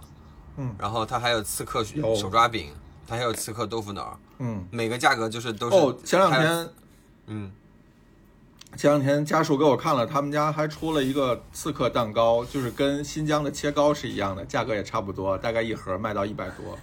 [0.57, 0.73] 嗯。
[0.79, 2.71] 然后他还有刺客手抓饼，
[3.05, 4.65] 他还有刺客豆腐脑，嗯。
[4.71, 6.69] 每个价格就是都是哦，前两天
[7.27, 7.51] 嗯。
[8.75, 16.75] 前两天家属给我看了，他们家还出了一个刺客蛋糕，就是跟新疆的切糕是一样的，价格也差不多，大概一盒卖到一百多，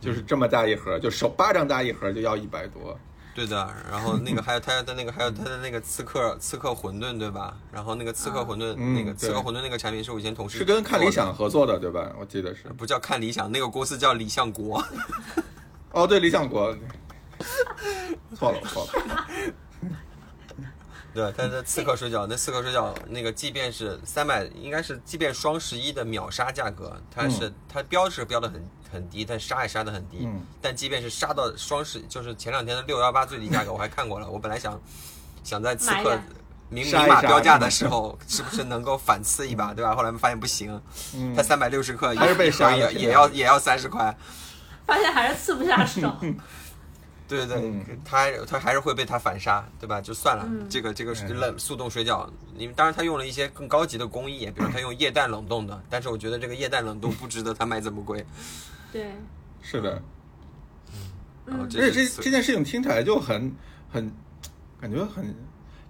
[0.00, 2.96] 就是这么大一盒，就手巴掌大一盒就要一百多。
[3.34, 7.56] 对的，然后那个 还有他的那个还有他的那个刺客刺客馄饨对吧？
[7.72, 12.12] 然后那个刺客馄饨、嗯那个刺客对馄饨那个产品是我以前同事是跟看理想合作的，对吧？
[12.18, 12.68] 我记得是，。
[12.78, 14.82] 不叫看理想，那个公司叫理想国。
[15.90, 16.76] 哦，对，理想国，
[18.36, 18.92] 错了，错了。
[21.14, 28.60] 对，他的刺客水饺，那刺客水饺那个，即便是三百，应该是即便双十一的秒杀价格，它是、它标是标的很
[28.94, 30.20] 很低，但杀也杀的很低。
[30.22, 34.30] 嗯但即便是杀到双十，就是前两天的六幺八最低价格，我还看过了。
[34.30, 34.80] 我本来想
[35.42, 36.18] 想在刺客
[36.70, 39.94] 明码标价的时候，是不是能够反刺一把，对吧？
[39.94, 40.80] 后来发现不行，
[41.14, 44.16] 嗯它三百六十克还是被杀也也要也要三十块。
[44.86, 46.10] 发现还是刺不下手。
[47.26, 49.98] 对对嗯对，它它还是会被它反杀，对吧？
[49.98, 58.26] 就算了，嗯这个这个冷速冻水饺，你当然它用了一些更高级的工艺，比如它用液氮冷冻的，但是我觉得这个液氮冷冻不值得它卖这么贵。
[58.94, 59.12] 对，
[59.60, 60.00] 是的，
[61.46, 63.52] 嗯，而且这这件事情听起来就很
[63.90, 64.08] 很，
[64.80, 65.34] 感觉很，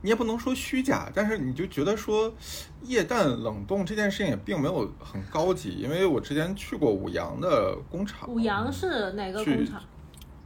[0.01, 2.33] 你也不能说虚假，但是你就觉得说
[2.81, 9.83] 液氮冷冻这件事情也并没有很高级，因为我之前去过五羊的工厂，五羊是哪个工厂？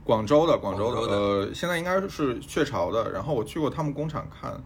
[0.02, 3.08] 广州的，广州的，州的呃，现在应该是雀巢的。
[3.12, 4.60] 然后我去过他们工厂看，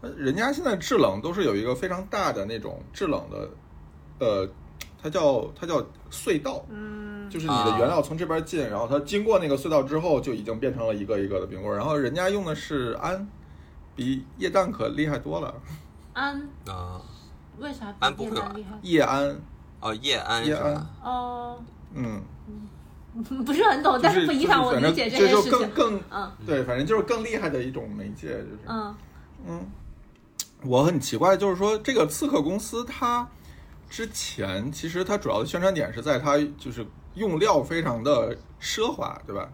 [0.00, 3.50] 呃人家现在制冷都是有一个非常大的那种制冷的，
[4.18, 4.48] 呃，
[5.02, 11.76] 它叫它叫隧道，嗯，就是你的原料从这边进，然后它经过那个隧道之后，就已经变成了一个一个的冰棍儿。
[11.76, 13.26] 然后人家用的是氨，
[13.94, 15.54] 比液氮可厉害多了。
[16.14, 17.00] 氨啊，
[17.58, 18.78] 为啥比安不会吧叶丹厉害？
[18.82, 19.40] 液氨，
[19.80, 20.86] 哦，液氨，液氨？
[21.04, 21.58] 哦，
[21.94, 22.22] 嗯，
[23.44, 25.50] 不是很懂，但是不影响我就是理解这就件事情。
[25.52, 28.94] 就更更嗯对，反正就是更厉害的一种媒介，就是嗯
[29.46, 29.66] 嗯，
[30.64, 33.28] 我很奇怪，就是说这个刺客公司它
[33.88, 39.48] 之前其实它主要的宣传点是在它就是用料非常的奢华，对吧？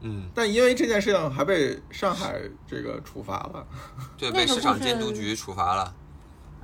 [0.00, 3.66] 嗯，但因为这件事情还被上海这个处罚了。
[4.18, 5.94] 对，被市场监督局处罚了。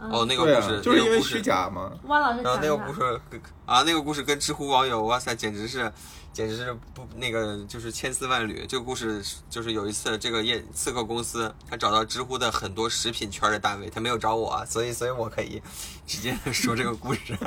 [0.00, 1.92] 嗯哦，那个对故事啊，就是因为虚假嘛。
[2.04, 5.92] 汪老师然后那个讲一下故事跟啊，那个故事跟知乎网友，哇塞，简直是，
[6.32, 8.64] 简直是不那个就是千丝万缕。
[8.66, 15.60] 这个故事就是有一次，这个业刺客公司他找到知乎的很多食品圈的大 V，他没有找我啊，所以所以我可以
[16.06, 17.36] 直接说这个故事。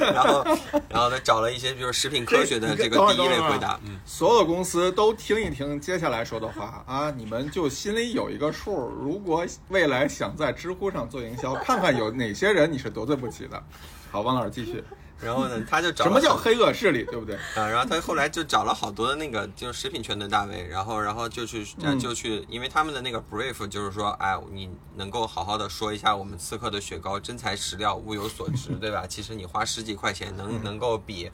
[0.00, 0.44] 然后
[0.88, 8.88] 然后他找了一些比如食品科学的这这个第一类回答，嗯，所有的公司都听一听接下来说的话啊，你们就心里有一个数。
[8.88, 13.62] 如果未来想在知乎上做营销，看看有哪些人你是得罪不起的。
[14.10, 14.82] 好，王老师继续。
[15.20, 17.34] 然后呢，他就找什么叫黑恶势力，对不对？
[17.56, 29.08] 啊，然后他后来就找了好多的那个就是食品圈的大 V，然后然后就去嗯就去，因为他们的那个 brief 就是说，哎，你能够好好的说一下我们刺客的雪糕真材实料，物有所值，对吧？
[29.08, 31.28] 其实你花十几块钱嗯能能够比，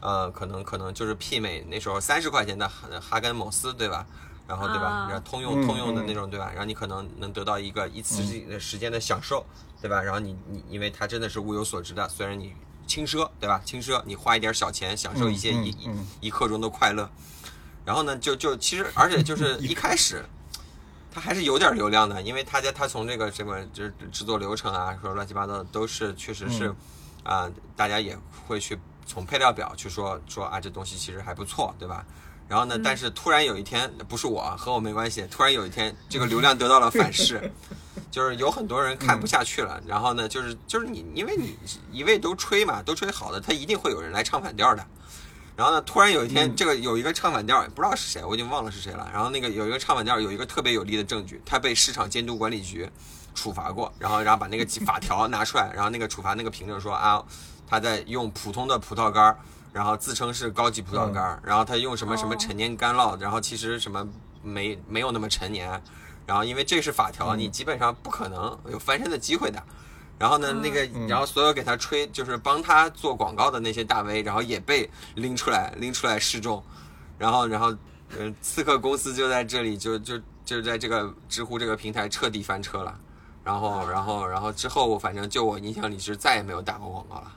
[0.00, 4.06] 呃，可能可能就是媲美那时候三十块钱的哈哈根某斯，对吧？
[4.46, 5.06] 然后对吧啊？
[5.10, 6.50] 然后通用嗯通用的嗯那种，对吧？
[6.50, 9.44] 然后你可能能得到一个一次性时间的享受，
[9.84, 10.00] 对吧？
[10.00, 12.54] 然后你你因为它真的是物有所值的，虽然你
[12.86, 13.60] 轻奢，对吧？
[13.66, 17.06] 轻奢，你花一点小钱享受一些嗯一一嗯嗯一刻钟的快乐。
[17.84, 20.24] 然后呢，就就其实，而且就是 一开始，
[21.12, 26.74] 他还是有点流量的，因为他在他从这个什么就是制作流程啊，说乱七八糟的都是确实是，
[27.22, 28.16] 啊、大家也
[28.48, 32.06] 会去从配料表去说说啊，这东西其实还不错，对吧？
[32.48, 37.52] 然后呢，但是突然有一天，不是我和我没关系，突然有一天，这个流量得到了反噬，
[38.14, 39.82] 就是有很多人看不下去了。
[39.84, 41.58] 然后呢，就是就是你，因为你
[41.90, 44.86] 一味都吹嘛，都吹好的，他一定会有人来唱反调的。
[45.56, 49.10] 然后呢，突然有一天，嗯这个有一个唱反调，不知道是谁，我已经忘了是谁了。
[49.12, 52.88] 然后那个有一个唱反调，有一个特别有力的证据，他被市场监督管理局
[53.34, 57.20] 处罚过，然后然后把那个 法条拿出来，然后那个处罚那个凭证说啊，
[57.66, 59.36] 他在用普通的葡萄干儿，
[59.72, 64.06] 然后自称是高级葡萄干儿，然后他用什么什么哦陈年干酪，然后其实什么
[64.42, 65.82] 没没有那么陈年，
[66.26, 69.62] 然后因为这是法条，你基本上不可能有翻身的机会的。
[70.18, 76.62] 然后呢，那个，然后所有给他吹，就是帮他做广告的那些大 V，然后也被拎出来，拎出来示众，
[77.18, 77.74] 然后，然后，
[78.16, 82.96] 呃，刺客公司就在这里，就就就在这个知乎这个平台彻底翻车了。
[83.42, 87.32] 然后，然后，然后之后，反正就我印象里是再也没有打过广告了。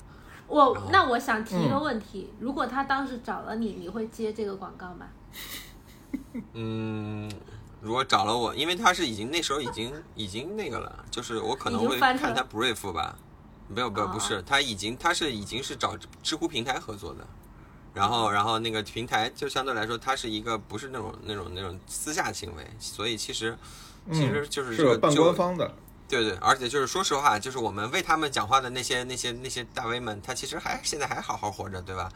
[0.48, 5.08] 我那我想提一个嗯问题，如果他当时找了你，你会接这个广告吗？
[6.54, 7.30] 嗯，
[7.80, 13.16] 如果找了我，因为他是已经那时候已经已经那个了，就是我可能会看他 brief 吧，
[13.68, 14.10] 没有，不哦。
[14.14, 17.26] 不是，他已经他是已经是找知乎平台合作的，
[17.94, 23.58] 然后然后那个平台就相对来说，它是一个不是那种那种那种私下行为，所以其实
[24.12, 25.72] 其实就是这个嗯是个半就官方的。
[26.10, 32.10] 对对，而且就是说实话，就是我们为他们讲话的那些那些那些大 V 们，他其实还现在还好好活着，对吧？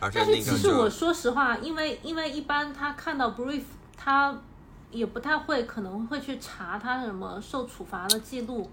[0.00, 3.62] 而且但是那个其实我说实话，因为因为一般他看到 brief，
[3.96, 4.38] 他
[4.90, 8.70] 也不太会可能会去查他什么受处罚的记录，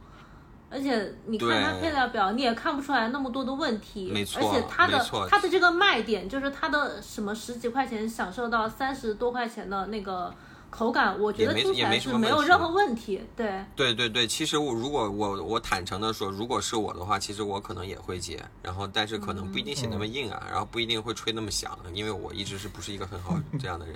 [0.70, 4.12] 而且你看他配料表，你也看不出来那么多的问题。
[4.12, 10.34] 没错而且他的没错他的这个卖点就是他的什么十几块钱享受到三十多块钱的那个
[10.70, 13.22] 口感，我觉得听起来是没有任何问题。
[13.36, 23.96] 对，对对对，其实我如果我我坦诚的说，如果是我的话，其实我可能也会接，然后但是可能不一定写那么硬啊，然后不一定会吹那么响，因为我一直是不是一个很好这样的人，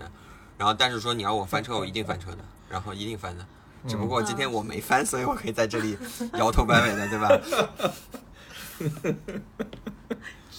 [0.60, 3.46] 然后但是说你要我翻车，我一定翻车的，然后一定翻的，
[3.88, 5.98] 只不过今天我没翻，所以我可以在这里
[6.38, 7.30] 摇头摆尾的，对吧？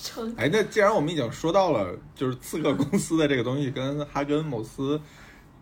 [0.03, 0.35] 成。
[0.39, 4.99] 哎，那既然我们已经说到了，就是刺客公司的这个东西跟哈根某斯，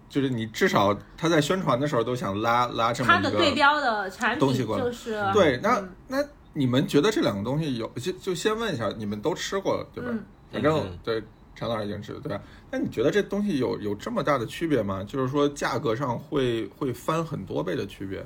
[0.08, 4.84] 就是你至少他在宣传的时候都想拉拉这么一的对标的产品东西过来。
[4.84, 10.10] 就是对，那嗯那你们觉得这两个东西有就就先问一下，你们都吃过了对吧？
[10.12, 10.24] 嗯。
[10.52, 10.98] 反正嗯。
[11.02, 11.22] 对
[11.58, 12.40] 常老师已经吃了对吧？
[12.70, 15.02] 那你觉得这东西有有这么大的区别吗？
[15.04, 18.24] 就是说价格上会会翻很多倍的区别？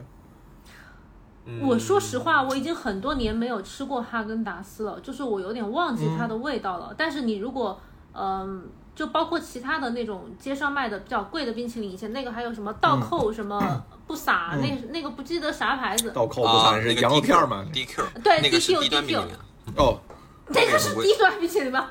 [1.60, 6.94] 我说实话，我已经很多年没有吃过哈根达斯了，就是我有点忘记它的味道了。
[6.96, 7.80] 但是你如果，
[8.12, 16.12] 嗯、就包括其他的那种街上卖的比较贵的冰淇淋，以前那个还有什么倒扣什么 不撒，那那个不记得啥牌子。
[16.12, 19.34] 倒扣不撒，是那个羊肉片儿嘛？？DQ，对那个是 DQ 低端冰淇淋。
[19.76, 19.98] 哦，
[20.46, 21.90] 那个是低端冰淇淋吗？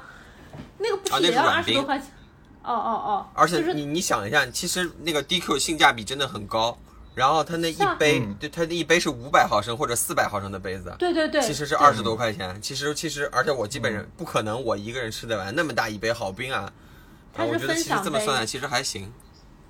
[0.81, 2.07] 那个不啊那是是也要软冰二十多块钱？
[2.63, 6.77] 哦哦哦，而且就是你你想一下，其实那个 DQ 性价比真的很高，
[7.15, 12.61] 然后它那一杯，嗯对，它那一杯是五百毫升或者四百毫升的杯子，对对对，其实是二十多块钱。
[12.61, 16.71] 其实其实，而且我基本嗯上不可能我一个人吃得完那么大一杯好冰啊。
[17.33, 19.11] 它是啊我觉得其实分享杯这么算来，其实还行。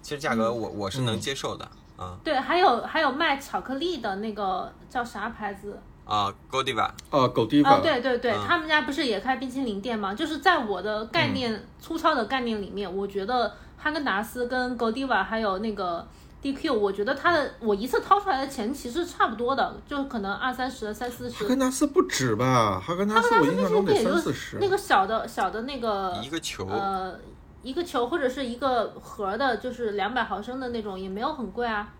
[0.02, 1.64] 其实价格嗯我我是能接受的
[1.96, 5.80] 啊对，还有还有卖巧克力的那个叫啥牌子？
[6.12, 10.14] 啊，Godiva 哦，狗地哦，方，对对对，嗯他们家不是也开冰淇淋店吗？
[10.14, 16.06] 就是在我的概念、嗯粗糙的概念里面，我觉得哈根达斯跟 Godiva 还有那个
[16.44, 21.48] DQ，我觉得它的我一次掏出来的钱其实差不多的，就可能二三十、三四十哈。
[21.50, 22.80] 根达斯不止吧？
[22.86, 24.70] 哈根达斯我印象中得三四十那。
[24.70, 27.18] 个小的小的那个一个球，呃
[27.64, 31.92] 一个球或者是一个盒的，就是两百毫升的那种，也没有很贵啊。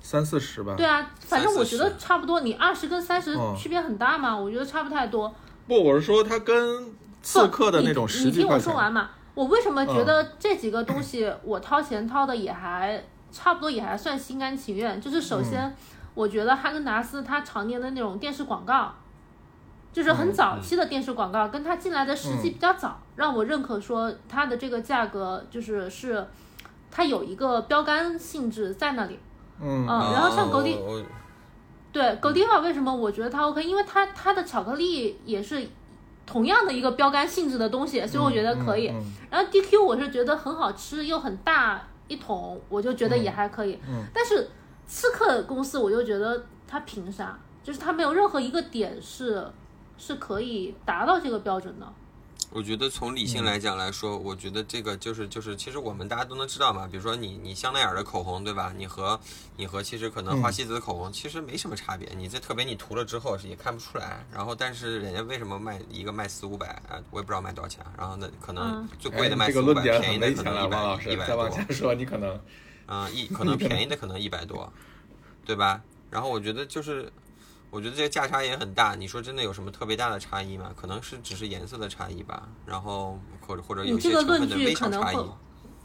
[0.00, 0.74] 三四十吧。
[0.76, 2.40] 对啊，反正我觉得差不多。
[2.40, 4.36] 你二十跟三十哦区别很大吗？
[4.36, 5.34] 我觉得差不太多。
[5.66, 6.86] 不，我是说它跟
[7.22, 9.10] 刺客的那种你你听我说完嘛。
[9.34, 15.00] 我为什么觉得这几个东西 我掏钱掏的也还差不多，也还算心甘情愿？
[15.00, 15.76] 就是首嗯先，
[16.14, 18.94] 我觉得哈根达斯它常年的那种电视广告，
[19.92, 26.26] 就是很早期的电视广告，跟它进来的时机比较早，让我认可说它的这个价格就是是
[26.90, 29.18] 它有一个标杆性质在那里。
[29.60, 30.78] 嗯嗯然后像狗地
[31.92, 33.62] 对，狗迪法为什么我觉得它 OK？
[33.62, 35.66] 因为它它的巧克力也是
[36.26, 38.88] 同样的一个标杆性质的东西，所以我觉得可以。
[38.88, 43.78] 嗯嗯然后 DQ 我是觉得很好吃又很大一桶，我就觉得也还可以。
[43.88, 44.48] 嗯但是
[44.86, 47.38] 刺客公司我就觉得它凭啥？
[47.62, 49.46] 就是它没有任何一个点是
[49.96, 51.86] 是可以达到这个标准的。
[52.56, 56.88] 我觉得从理嗯性来讲来说，我觉得这个就是就是，其实我们大家都能知道嘛。
[56.90, 58.72] 比如说你你香奈儿的口红，对吧？
[58.74, 59.20] 你和
[59.58, 62.08] 你和其实可能花西子的口红其实没什么差别。
[62.16, 64.24] 你这特别你涂了之后是也看不出来。
[64.32, 66.96] 然后但是人家为什么卖一个卖四五百啊？
[67.10, 67.84] 我也不知道卖多少钱。
[67.98, 71.52] 然后那可能嗯最贵的哎卖四五百，便宜的可能一百一百多再往。
[71.52, 72.40] 下说，你可能
[72.86, 74.72] 嗯，一 可能便宜的可能一百多，
[75.44, 75.82] 对吧？
[76.10, 77.12] 然后我觉得就是，
[77.70, 78.94] 我觉得这个价差也很大。
[78.94, 80.72] 你说真的有什么特别大的差异吗？
[80.76, 85.30] 可能是只是颜色的差异吧，然后或者或者有你这个些成分论据的微小可能会差异。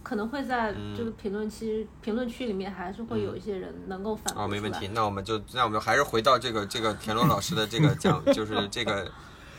[0.04, 4.88] 可能会在嗯这个评论区、评论区里面还是会有一些人能够反驳哦，没问题。
[4.88, 9.10] 那我们就那我们还是回到这个这个田螺老师的这个讲， 就是这个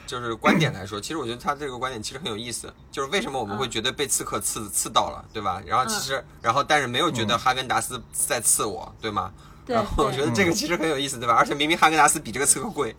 [0.04, 5.62] 就是观点来说，其实我觉得他这个观点其实很有意思，就是为什么我们会嗯觉得被刺客刺刺到了，对吧？
[5.64, 9.32] 然后其实然后但是没有觉得哈根达斯在刺我，对吗？
[9.64, 11.34] 对然后我觉得这个其实很有意思，对吧？
[11.34, 12.94] 而且明明哈根达斯比这个刺客贵，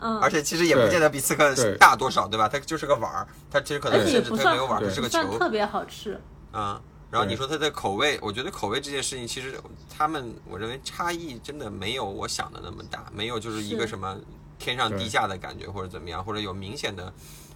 [0.00, 2.48] 嗯， 而且其实也不见得比刺客大多少，对吧？
[2.48, 6.20] 它就是个碗儿，它其实可能而且也甚至不算它没有碗儿，它是个球特别好吃。
[6.50, 6.80] 啊。
[7.10, 9.60] 然后你说它的口味，我觉得口味这件事情，其实
[9.94, 14.16] 他们我认为差异真的没有我想的那么大，没有就是一个什么
[14.58, 17.12] 天上地下的感觉或者怎么样，或者有明显的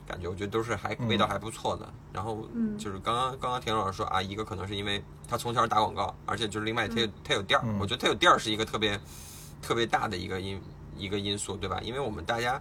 [0.06, 1.86] 感觉，我觉得都是还嗯味道还不错的。
[2.12, 8.98] 然后嗯就是刚刚刚刚田老师说啊，一个可能是因为他从小打广告，而且就是另外他有他有店儿，嗯我觉得他有店儿是一个特别
[9.60, 10.60] 特别大的一个因
[10.96, 11.80] 一个因素，对吧？
[11.82, 12.60] 因为我们大家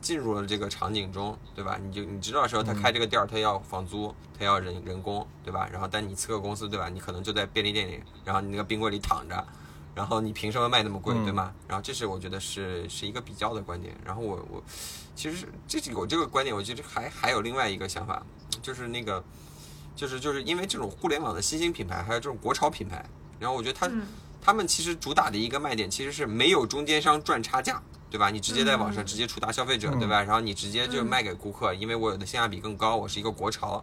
[0.00, 1.78] 进入了这个场景中，对吧？
[1.80, 5.68] 你就你知道的时候，他开这个店儿，他要房租，他要人人工，对吧？
[5.72, 6.88] 然后但你刺客公司，对吧？
[6.88, 9.46] 你可能就在便利店里，然后你那个冰柜里躺着，
[9.94, 11.52] 然后你凭什么卖那么贵，嗯对吗？
[11.68, 13.96] 然后这是我觉得是是一个比较的观点。
[14.04, 14.62] 然后我我
[15.14, 18.24] 其实这这我这个观点，我觉得还还有另外一个想法，
[18.60, 19.22] 就是那个
[19.94, 23.04] 就是就是因为这种互联网的新兴品牌，还有这种国潮品牌，
[23.38, 23.86] 然后我觉得他。
[23.86, 24.06] 嗯
[24.46, 28.28] 他们其实主打的一个卖点其实是没有中间商赚差价，对吧？
[28.28, 30.22] 你直接在网上嗯直接触达消费者，嗯对吧？
[30.22, 33.82] 然后你直接就嗯卖给顾客，因为我有的性价比更高，我是一个国潮。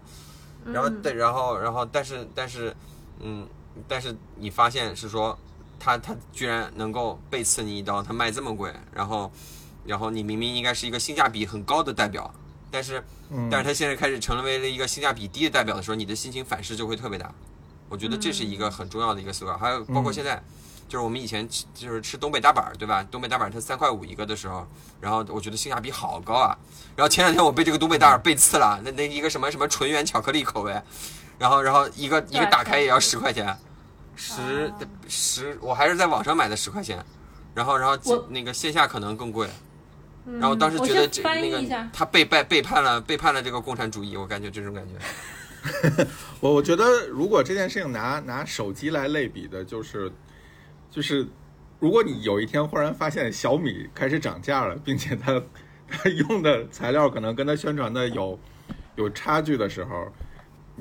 [0.63, 2.75] 然后嗯对，然后然后但是但是，
[3.21, 3.47] 嗯，
[3.87, 5.35] 但是你发现是说，
[5.83, 9.31] 他他居然能够背刺你一刀，他卖这么贵，然后
[9.83, 12.31] 然后你明明应该是一个性价比很高的代表，
[12.69, 17.33] 但是嗯但是他现在开始成为了一个性价比低的代表的时候，你的心情反噬就会特别大。
[17.89, 20.41] 我觉得这是一个很重要的一个思考，还有包括现在，
[20.87, 23.03] 就是我们以前吃就是吃东北大板，对吧？
[23.09, 24.65] 东北大板它三块五一个的时候，
[25.01, 26.55] 然后我觉得性价比好高啊。
[26.95, 30.79] 然后前两天我被这个东北大板儿背刺了，那那一个什么什么纯元巧克力口味，
[31.39, 33.57] 然后然后一个一个打开也要十块钱，
[34.21, 34.73] 十哦
[35.07, 37.03] 十我还是在网上买的十块钱，
[37.55, 39.47] 然后然后我那个线下可能更贵。
[40.27, 46.05] 嗯然后当时觉得这那个他背背背叛了背叛了这个共产主义，我感觉这种感觉。
[46.39, 50.11] 我我觉得，如果这件事情拿拿手机来类比的，就是
[50.91, 51.27] 就是，
[51.79, 55.41] 如果你有一天忽然发现小米开始涨价了，并且它
[55.87, 58.39] 它用的材料可能跟它宣传的有
[58.97, 60.07] 有差距的时候，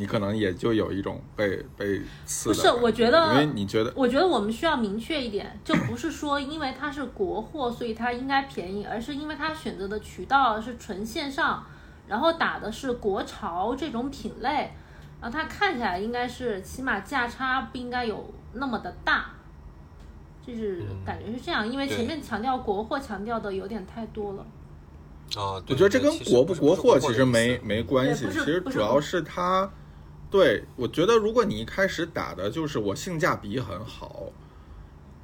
[0.01, 11.63] 你可能也就有一种被被刺不是我觉得因为你觉得我觉得我们需要明确一点，就不是说因为它是国货，所以它应该便宜，而是因为它选择的渠道是纯线上，
[12.09, 14.73] 然后打的是国潮这种品类，
[15.21, 19.27] 然后它看起来应该是起码价差不应该有那么的大，
[20.47, 24.47] 就是感觉是这样，因为前面强调国货强调的有点太多了。
[25.37, 29.71] 啊，我觉得这跟国不国货其实没没关系，其实主要是它，
[30.31, 34.27] 对我觉得如果你一开始打的就是我性价比很好，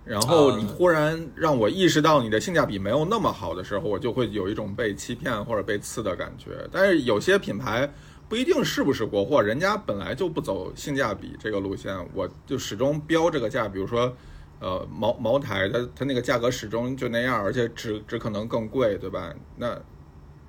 [0.04, 6.68] 然后啊你忽然让我意识到你的性价比没有那么好的时候，我就会有一种被欺骗或者被刺的感觉。
[6.72, 7.88] 但是有些品牌
[8.28, 14.12] 不一定是不是国货，人家本来就不走性价比这个路线，我就始终标这个价，比如说。
[14.58, 19.30] 呃，茅茅台它它那个价格始终就那样，而且只只可能更贵，对吧？
[19.58, 19.78] 那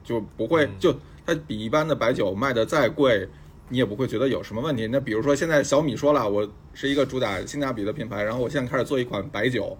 [0.02, 0.96] 就不会嗯就
[1.26, 3.28] 它比一般的白酒卖的再贵，
[3.70, 4.88] 你也不会觉得有什么问题。
[4.88, 9.78] 那比如说现在小米说了，我是一个主打性价比的品牌，然后我现在开始做一款白酒，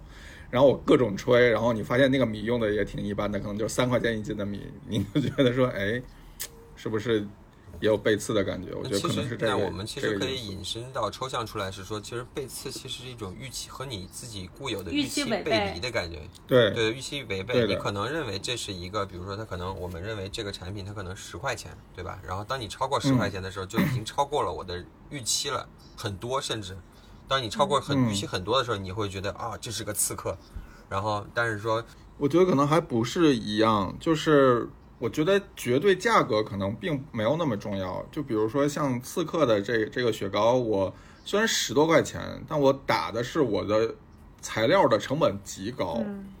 [0.50, 6.00] 然后我各种吹，然后你发现那个米用的也挺一般的，可能就三块钱一斤的米，你就觉得说，哎，
[6.76, 7.26] 是不是
[7.80, 8.72] 也有背刺的感觉？
[8.74, 9.52] 我觉得那其实，可能是这个。
[9.52, 16.20] 那我们其实可以引申到抽象出来，是说，其实背刺其实是一种预期和你自己固有的预期背离的感觉。
[16.46, 22.18] 对对，预期违背，你可能认为这是一个，比如说它可能我们认为这个产品它可能十块钱，对吧？
[22.26, 26.76] 然后当你超过十嗯块钱的时候，就已经超过了我的预期了很多，甚至
[27.26, 30.36] 当你超过很嗯预期很多的时候，你会觉得啊，这是个刺客。
[30.88, 31.84] 然后，但是说，
[32.16, 34.66] 我觉得可能还不是一样，就是
[34.98, 38.04] 我觉得绝对价格可能并没有那么重要。
[38.10, 40.92] 就比如说像刺客的这这个雪糕，我
[41.24, 43.94] 虽然十多块钱，但我打的是我的
[44.40, 46.34] 材料的成本极高，嗯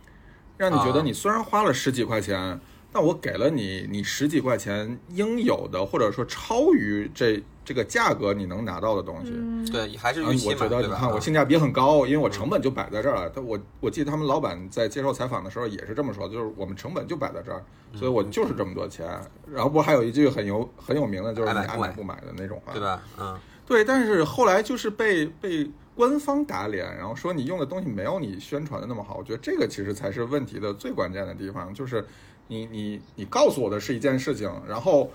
[0.56, 2.60] 让你觉得啊你虽然花了十几块钱，
[2.92, 9.32] 但我给了你你十几块钱应有的，或者说超于这这个价格你能拿到的东西。
[9.34, 13.30] 嗯，对，还是啊预，期嘛，我觉得你看我性价比很高，因为我成本就摆在这儿了。
[13.30, 17.62] 他我我记得他们老板在接受采访的时候也是这么说，就是我们成本就摆在这儿，
[17.94, 19.06] 所以我就是这么多钱。
[19.52, 22.80] 然后不还有一句很有很有名的，就是你爱买不买爱买不买的那种话，对？
[22.80, 23.02] 吧？
[23.18, 29.16] 嗯，对，但是后来就是被被官方打脸，然后说你用的东西没有你宣传的那么好。
[29.18, 32.06] 我觉得这个其实才是问题的最关键的地方，就是
[32.48, 35.10] 你你你告诉我的是一件事情，然后。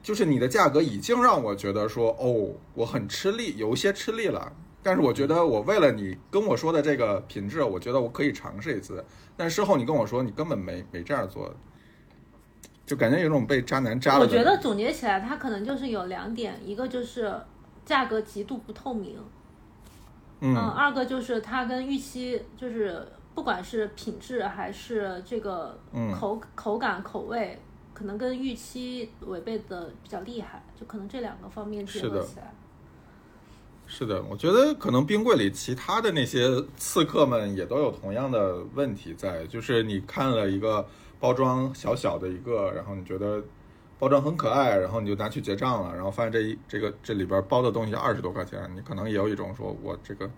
[0.00, 4.50] 就是你的价格已经让我觉得说，哦，我很吃力，有一些吃力了。
[4.80, 9.04] 但是我觉得我为了你跟我说的这个品质，我觉得我可以尝试一次。
[9.36, 11.52] 但事后你跟我说你根本没没这样做，
[12.86, 14.26] 就感觉有种被渣男渣了我。
[14.26, 17.34] 觉得总结起来，它可能就是有两点，一个就是
[17.84, 19.18] 价格极度不透明，
[20.40, 23.04] 嗯，二个就是它跟预期就是
[23.38, 27.56] 不管是品质还是这个嗯口、口感口味，
[27.94, 32.52] 可能跟预期违背的比较厉害，就可能这两个方面结合起来。
[33.86, 40.84] 是的，我觉得可能冰柜里其他的那些刺客们也都有同样的问题在，就是你看了一个
[41.20, 43.40] 包装小小的一个，然后你觉得
[44.00, 50.28] 包装很可爱，然后你就拿去结账了，然后发现这一这个这里边包的东西二十多块钱，你可能也有一种说我这个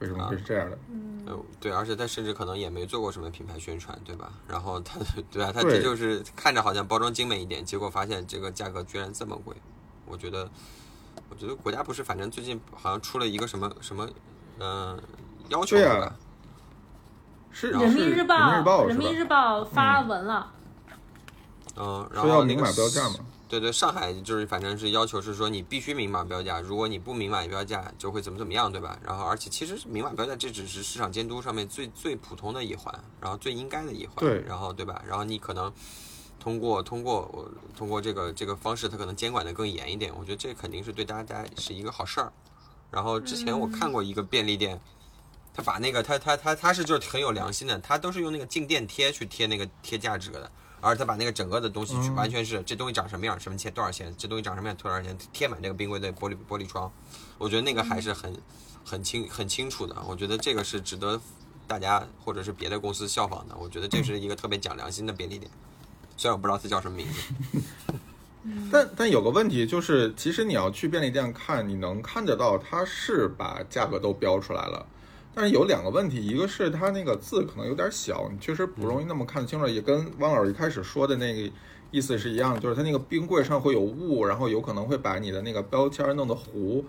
[0.00, 0.78] 为什么会是这样的？
[1.26, 4.32] 呃，对，而且他甚至可能也没做过什么品牌宣传，对吧？
[4.46, 5.00] 然后他，
[5.32, 9.56] 对啊，他这就是看着好像包装精美一点，结果发现这个价格居然这么贵。
[10.06, 10.48] 我觉得，
[11.30, 14.08] 我觉得国家不是反正最近好像出了一个什么什么，
[14.60, 15.00] 嗯、
[15.48, 15.76] 要求
[17.50, 20.52] 是人民日报，人民日报发文了，
[21.74, 23.16] 嗯，然说要后那个明码标价嘛？
[23.48, 28.98] 对对，上海就是反正是要求是说你必须明码标价，如果你不明码标价就会怎么怎么样，对吧？
[29.04, 35.00] 然后而且其实明码标价这只是市场监督上面最最普通的一环，然后最应该的一环，对然后对吧？
[35.06, 35.72] 然后你可能
[36.40, 42.32] 通过通过我通过这个这个方式，它可能监管的更严一点，我觉得这肯定是对大家是一个好事儿。
[42.90, 44.80] 然后之前我看过一个便利店，
[45.54, 50.50] 他把那个他他他他是就是很有良心的，他都是用那个静电贴去贴那个贴价值的。
[50.80, 56.90] 而他把那个整个的东西完全是这东西长什么样，什么钱多少钱，这东西长什么样多少钱，贴满这个冰柜的玻璃玻璃窗，
[57.38, 58.36] 我觉得那个还是很
[58.84, 59.96] 很清很清楚的。
[60.08, 61.20] 我觉得这个是值得
[61.66, 63.56] 大家或者是别的公司效仿的。
[63.56, 65.50] 我觉得这是一个特别讲良心的便利店，
[66.16, 67.60] 虽然我不知道它叫什么名字。
[68.70, 74.86] 但但有个问题就是，其实你要去便利店看，你能看得到它是把价格都标出来了，
[75.38, 81.52] 但是有两个问题，一个是它那个字可能有点小，你确实不容易那么看清楚，也跟汪老师一开始说的那个
[81.90, 86.82] 意思是一样，就是它那个冰柜上会有雾，然后有可能会把你的那个标签弄得糊。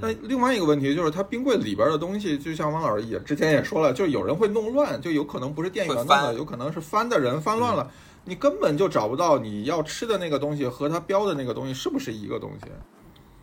[0.00, 7.90] 那另外一个问题就是，它冰柜里边的东西，就像汪老师也之前也说了，就是有人会弄乱，就有可能不是店员弄的，有可能是翻的人翻乱了。
[8.24, 12.70] 你根本就找不到你要吃的那个东西和它标的那个东西是不是一个东西。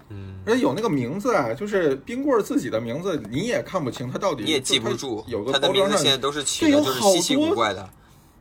[0.10, 7.90] 嗯，而且有那个名字啊，就是冰棍儿自己的名字，你也看不清它到底，你也记不住，有个包装上，名字现在都是起对有的就是稀奇好多古怪的。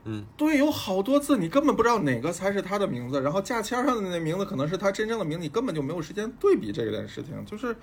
[0.05, 7.77] 嗯，对，有好多字你根本不知道哪个才是他的名字，然后价签上的那名字可能是他真正的名字，你根本就没有时间对比这件事情，就是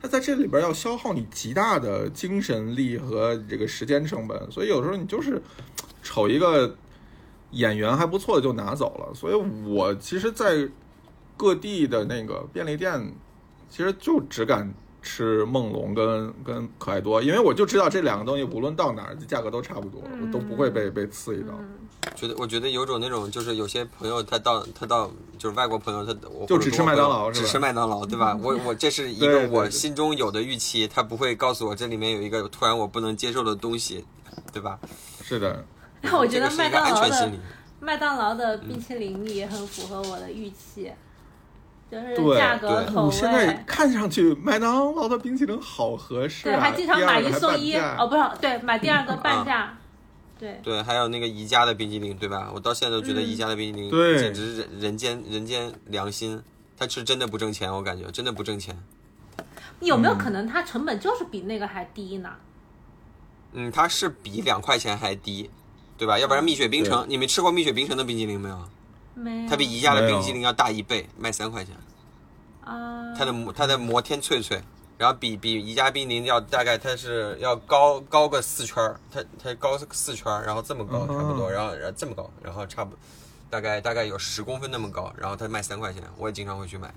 [0.00, 5.42] 他在这里边要消耗你极大的精神力和这个时间成本，所以有时候你就是
[6.04, 6.76] 瞅一个
[7.50, 10.68] 演员还不错的就拿走了，所以我其实，在
[11.38, 13.00] 各地的那个便利店，
[13.70, 14.70] 其实就只敢
[15.00, 21.54] 吃梦龙跟跟可爱多，因为我就知道这两个东西无论到哪儿价格都差不多，我都不会被被刺激到。
[21.58, 21.78] 嗯
[22.16, 28.36] 觉得我觉得有种那种，就是有些朋友他到他到就是外国朋友他我就只吃麦当劳是吧只吃麦当劳对吧？
[28.42, 34.04] 我我这是一个我心中有的预期，他不会告诉我这里面有一个突然我不能接受的东西，
[34.52, 34.78] 对吧？
[35.22, 35.64] 是的，
[36.00, 37.32] 那我觉得麦当劳的。
[37.80, 40.90] 麦当劳的冰淇淋也很符合我的预期，
[41.90, 43.54] 就是价格我现在。
[43.66, 49.78] 看上去麦当劳的冰淇淋好合适对，啊，还经常买一送一哦，不是，对，买第二个半啊价。
[50.38, 52.50] 对，对，还有那个宜家的冰激凌，对吧？
[52.54, 56.40] 我到现在都觉得嗯宜家的冰激凌对简直是人人间人间良心，
[56.76, 58.76] 它是真的不挣钱，我感觉真的不挣钱。
[59.80, 62.30] 有没有嗯可能它成本就是比那个还低呢？
[63.52, 65.50] 嗯，它是比两块钱还低，
[65.96, 66.18] 对吧？
[66.18, 68.68] 要不然蜜雪冰城，你们吃过蜜雪冰城的冰激凌没有？
[69.18, 69.48] 没有。
[69.48, 71.74] 它比宜家的冰激凌要大一倍，卖三块钱。
[72.64, 74.62] 啊，它的摩它的摩天脆脆，
[74.96, 82.94] 然后比比宜家冰激凌要大概它是要高高个四圈儿，它它高四圈儿，然后这么高差不多，哦然后然后这么高，然后差不
[83.48, 86.92] 大概大概有十公分那么高，然后它卖三块钱，我也经常会去买。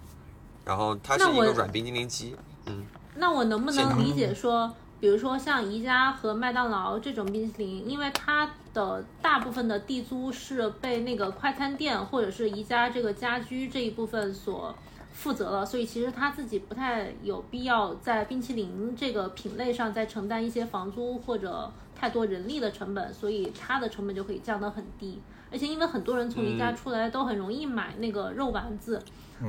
[0.63, 14.75] 然后它是一个软冰激凌机，嗯，那我能不能理解说，比如说像宜家和麦当劳这种冰淇淋，因为它的大部分的地租是被那个快餐店或者是宜家这个家居这一部分所
[15.11, 25.21] 负责了，所以其实他自己不太有必要在冰淇淋这个品类上再承担一些房租或者太多人力的成本，所以它的成本就可以降得很低。
[25.51, 29.03] 而且因为很多人从宜家嗯出来都很容易买那个肉丸子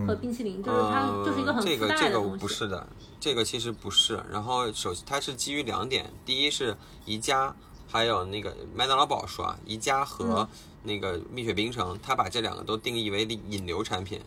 [0.04, 2.40] 和冰淇淋，就是它呃就是一个很这附带个这个的东西。
[2.40, 2.88] 不是的，
[3.20, 4.20] 这个其实不是。
[4.28, 7.54] 然后首它是基于两点，第一是宜家，
[7.92, 10.48] 还有那个麦当劳不好说啊，宜家和
[10.82, 14.18] 那个蜜雪冰城，他把这两个都定义为引流产品。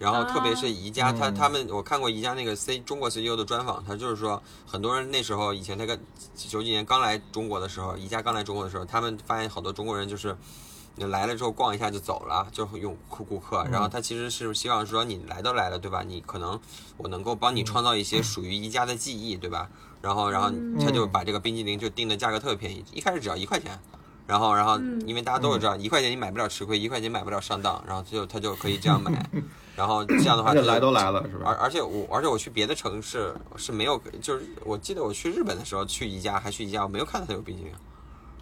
[0.00, 5.98] 然后特别是宜家，他他们我看过宜家那个 C 中国 CEO 的专访，他就是说很多人那时候以前他跟
[6.36, 10.36] 九几年刚来中国的时候，宜家刚来中国的时候，他们发现好多中国人就是。
[10.96, 13.64] 你来了之后逛一下就走了，就用顾顾客。
[13.70, 16.02] 然后他其实是希望说你来都来了，对吧？
[16.02, 16.58] 你可能
[16.96, 19.68] 我能够帮你创造一些属于宜家的记忆，对吧？
[20.00, 23.78] 然后然后他就把这个冰激凌就定的价格特别便宜，一开始只要一块钱。
[24.26, 29.12] 然后然后因为大家都是知道，一块钱你买不了吃亏，一块钱买不了上当，然后就他就可以这样买。
[29.76, 31.46] 然后这样的话，就来都来了是吧？
[31.46, 37.72] 而而且我而且我去别的城市是没有，就是我记得我去日本的时候去宜家还去宜家，我没有看到他有冰激凌。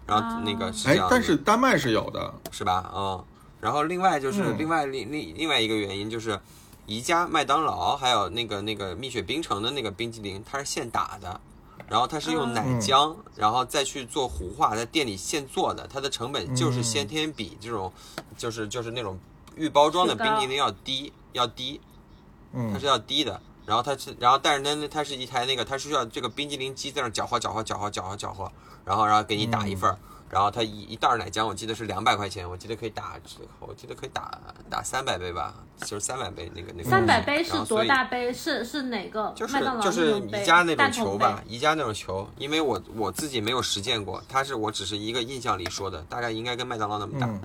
[0.05, 2.91] 然后那个是这样，哎但是丹麦是有的，是吧？
[2.93, 3.23] 嗯，
[3.61, 4.57] 然后另外就是嗯。
[4.57, 6.39] 另外另另另外一个原因就是，
[6.85, 11.39] 宜家、麦当劳还有那个那个蜜雪冰城的那个冰激凌，它是现打的，
[11.87, 17.91] 然后它是用奶浆，然后再去做糊化，在店里现做的，它的成本就是先天比这种
[18.37, 19.17] 就是就是那种
[19.55, 21.79] 预包装的冰激凌要低要低，
[22.51, 23.39] 它嗯是要低的。
[23.65, 28.51] 然后它是，然后但是呢，它是一台那个，它是需要这个冰激凌机在那搅和、搅和、搅和、搅和、搅和，
[28.83, 29.97] 然后然后给你打一份儿，
[30.29, 33.15] 然后它一一袋奶浆，我记得是两百块钱，我记得可以打，
[33.59, 34.37] 我记得可以打
[34.69, 35.53] 打三百杯吧，
[35.85, 36.89] 就是三百杯那个那个。
[36.89, 38.33] 三百杯是多大杯？
[38.33, 39.31] 是是哪个？
[39.35, 47.27] 就是麦当劳就是宜家那种球吧，宜家那种球，因为我我自己没有实践过，它是我只是一个印象里说的，大概应该跟麦当劳那么大。
[47.27, 47.41] 嗯，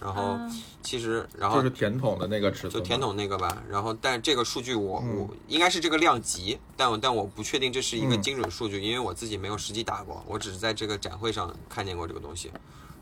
[0.00, 0.50] 然后啊。
[0.80, 5.18] 其实然后就是甜筒的那个尺寸，就甜，筒那个吧，然后但这个数据我、嗯。
[5.18, 8.22] 我应该是这个量级，但我但我不确定这是一个嗯。
[8.22, 12.50] 精准数据，因为我自己没有实际打过，我只是在这个展会上看见过这个东西，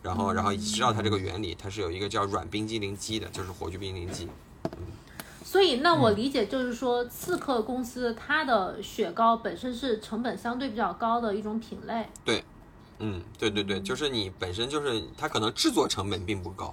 [0.02, 4.28] 然后然后知道它这个原理，它是有一个叫软冰激凌机的，就是火炬冰激凌机，
[5.44, 6.00] 所以，那嗯。
[6.00, 12.08] 我理解就是说，刺客公司它的雪糕本身是成本相对比较高的一种品类。
[12.24, 12.42] 对。
[12.98, 16.72] 嗯，对对对，就是你本身就是它可能制作成本并不高，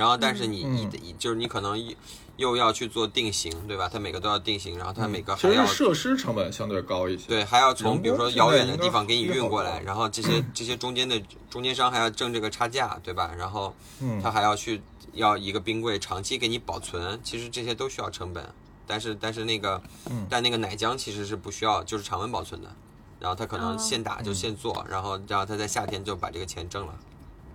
[0.00, 1.94] 然后但是你嗯一、一就是你可能又
[2.38, 3.86] 又要去做定型，对吧？
[3.86, 11.20] 它每个都要定型，然后它每个其还要实设施成本相对高一些，对，还要从比如说遥远的地方给你运过来，然后这些这些中间的
[11.50, 13.30] 中间商还要挣这个差价，对吧？
[13.36, 14.80] 然后嗯他还要去
[15.12, 18.42] 要一个冰柜长期给你保存，其实这些都需要成本。
[18.86, 22.74] 但是但是那个，嗯但那个奶浆其实是不需要，就是常温保存的。
[23.20, 26.94] 然后他可能哦现打就现做，然后然后他在夏天就把这个钱挣了。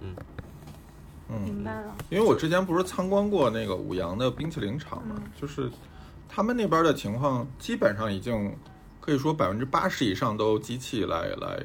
[0.01, 0.15] 嗯，
[1.27, 1.95] 明白了。
[2.09, 5.31] 因为我之前不是参观过那个五羊的冰淇淋厂嘛，嗯。
[5.39, 5.69] 就是
[6.27, 8.55] 他们那边的情况基本上已经
[8.99, 11.63] 可以说百分之八十以上都机器来来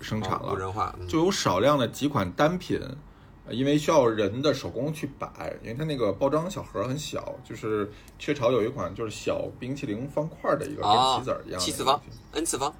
[0.00, 1.06] 生产了，无人化，嗯。
[1.06, 2.80] 就有少量的几款单品，
[3.46, 12.00] 呃因为需要人的手工去摆，因为它那个包装小盒很小，就是雀巢有一款就是小冰淇淋方块的一个跟哦棋子儿一样的七次方
[12.32, 12.72] n 次方，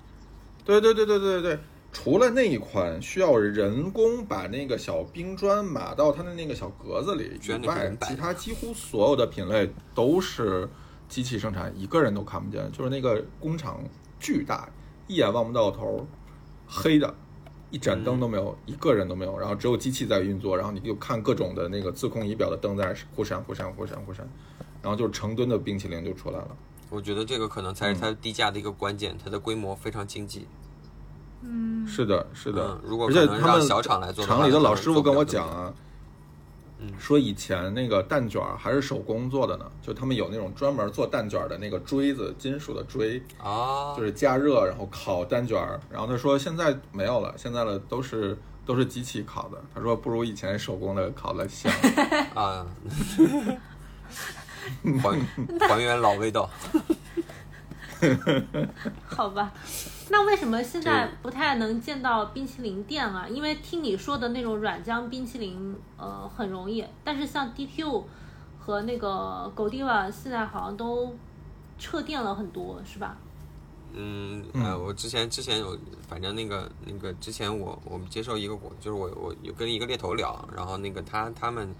[0.64, 1.58] 对对对对对对，
[1.92, 10.68] 除了那一款需要人工把那个小冰砖码到它的那个小格子里以外其他几乎所有的品类都是
[11.08, 12.70] 机器生产，一个人都看不见。
[12.70, 13.82] 就是那个工厂
[14.20, 14.68] 巨大，
[15.08, 16.06] 一眼望不到头，
[16.66, 17.12] 黑的，
[17.70, 24.24] 一盏灯都没有，一个人都没有，然后只有机器在运作，然后你就看各种的那个自控仪表的灯在忽闪忽闪忽闪忽闪，
[24.80, 26.56] 然后就是成吨的冰淇淋就出来了。
[26.88, 30.40] 我觉得这个可能才是它低价的一个关键，它的规模非常经济。
[30.40, 30.59] 嗯，
[31.86, 35.72] 是的，是的，嗯如果而且他们小厂来做厂里的老师傅跟我讲啊，
[36.78, 45.58] 嗯说以前那个蛋卷还是手工做的呢，就他们有那种专门做蛋卷的那个锥子，金属的锥，啊，就是加热然后烤蛋卷。
[45.90, 49.62] 然后他说现在没有了，现在的都是都是机器烤的。
[49.74, 51.70] 他说不如以前手工的烤的香。
[52.34, 52.66] 啊，
[55.02, 56.48] 还还原老味道。
[59.06, 59.52] 好吧。
[60.12, 63.28] 那为什么现在不太能见到冰淇淋店啊？
[63.28, 68.02] 因为听你说的那种软浆冰淇淋，呃，很容易，但是像 DQ
[68.58, 71.14] 和那个 Godiva 现在好像都
[71.78, 73.16] 撤店了很多，是吧？
[73.92, 81.72] 嗯，呃，我之前之前有，反正那个那个之前我我们接受一个国，就是我我有跟一个猎头聊，然后那个他他们，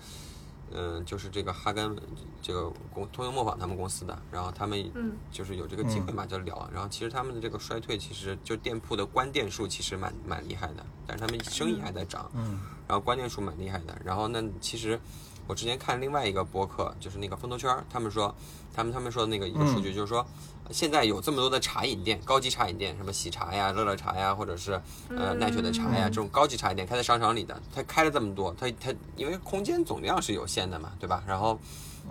[0.72, 1.96] 嗯、就是这个哈根
[2.40, 13.96] 这个公通用磨坊他们公司的，然后他们嗯就是有这个机会嘛，就聊，然后其实他们的这个衰退，其实就店铺的关店数其实蛮蛮厉害的，但是他们生意还在涨，嗯然后关店数蛮厉害的。
[14.04, 15.00] 然后那，其实
[15.50, 18.32] 我之前看另外一个博客，就是那个风投圈，他们说，
[18.72, 20.24] 他们他们说的那个一个数据，就是说，
[20.70, 31.20] 现在有这么多的茶饮店，高级茶饮店，什么喜茶呀、乐乐茶呀，或者是呃奈雪的茶呀，这种高级茶饮店开在商场里的，它开了这么多，它它因为空间总量是有限的嘛，对吧？
[31.26, 31.58] 然后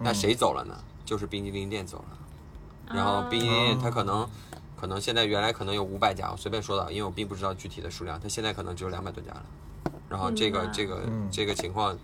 [0.01, 0.77] 那谁走了呢？
[1.05, 2.93] 就是冰激凌店走了。
[2.93, 4.29] 然后冰激凌它可能
[4.75, 9.45] 可能现在原来可能有五百家，我随便说的，因为我并不知道具体的数量，它现在可能只有两百多家了。
[10.09, 11.95] 然后这个这个嗯这个情况，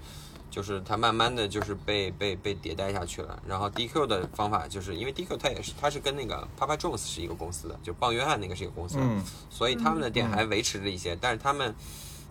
[0.56, 3.38] 就是它慢慢的就是被被被迭代下去了。
[3.46, 11.76] 然后 DQ 的方法就是因为 DQ 它也是它是跟那个 Papa Jones 是一个公司的，就棒约翰那个是一个公司，嗯所以他们的店还维持着一些，但是他们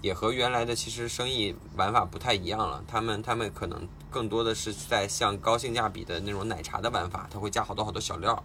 [0.01, 2.83] 也和原来的其实生意玩法不太一样了。
[2.89, 8.43] 他们他们可能更多的是在像高性价比的那种奶茶的玩法，它会加好多好多小料，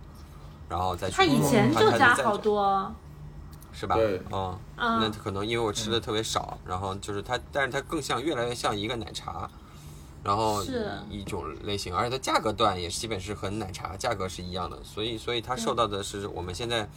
[0.68, 2.94] 然后再去他以前就加好多，
[3.72, 3.96] 是吧？
[3.96, 9.50] 对嗯，嗯那可能因为我吃的特别少，然后就是它，但是它更像越来越像一个奶茶，
[10.24, 10.92] 然后是。
[11.10, 16.88] 一种类型，而且它价格段也基本是和奶茶价格是一样的，所以所以它受到的是我们现在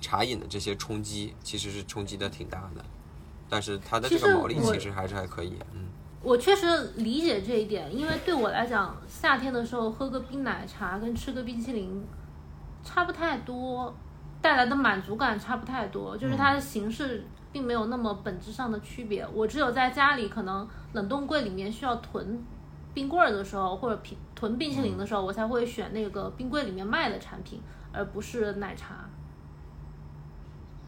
[0.00, 2.84] 茶饮的这些冲击，其实是冲击的挺大的，
[3.48, 5.86] 但是它的这个毛利其实还是还可以，嗯，
[6.22, 12.04] 我确实理解这一点，因为对我来讲，夏天的时候喝个冰奶茶跟吃个冰淇淋
[12.84, 13.94] 差不太多，
[14.40, 19.26] 带来的满足感差不太多，就是它的形式并没有那么本质上的区别。
[19.32, 22.42] 我只有在家里可能冷冻柜里面需要囤
[22.94, 27.60] 冰棍儿的时候，或者冰囤冰淇淋的时候，我才会选那个冰柜里面卖的产品，
[27.92, 29.08] 而不是奶茶。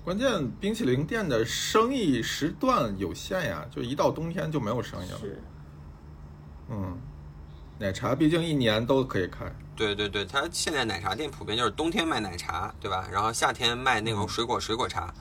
[0.05, 5.19] 关键冰淇淋店的生意时段有限呀，就一到冬天就没有生意了。
[5.19, 5.43] 是，
[6.69, 6.99] 嗯，
[7.79, 9.51] 奶茶毕竟一年都可以开。
[9.75, 13.09] 对对对，它现在奶茶店普遍就是冬天卖奶茶，对吧？
[13.11, 15.13] 然后夏天卖那种水果水果茶，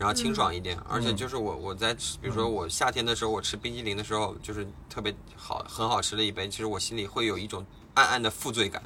[0.00, 0.76] 然后清爽一点。
[0.88, 8.82] 而且就是我我在吃，比如说我夏天的时候，我吃冰激凌的时候，就是特别好很好吃的一杯，其实我心里会有一种暗暗的负罪感。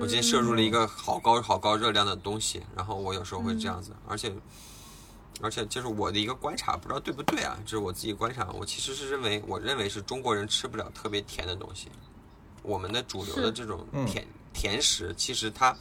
[0.00, 4.32] 我今天摄入了一个好高好高热量的东西，然后我有时候会这样子，而且。
[5.40, 7.58] 而且就是我的一个观察，不知道对不对啊？
[7.66, 11.88] 这是我自己观察，我其实是认为，我认为是中国人吃不了特别甜的东西。
[12.62, 15.76] 我们的主流的这种嗯甜、甜食，其实它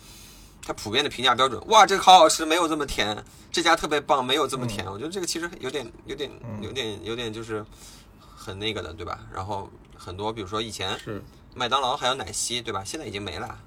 [0.65, 4.85] 它普遍的评价标准，哇，这个好好吃，没有这么甜，这家特别棒，没有这么甜。
[4.89, 7.65] 我觉得这个其实有点有点有点有点就是
[8.35, 9.19] 很那个的，对吧？
[9.33, 11.21] 然后很多比如说以前是，
[11.53, 12.83] 麦当劳还有奶昔，对吧？
[12.85, 13.59] 现在已经没了。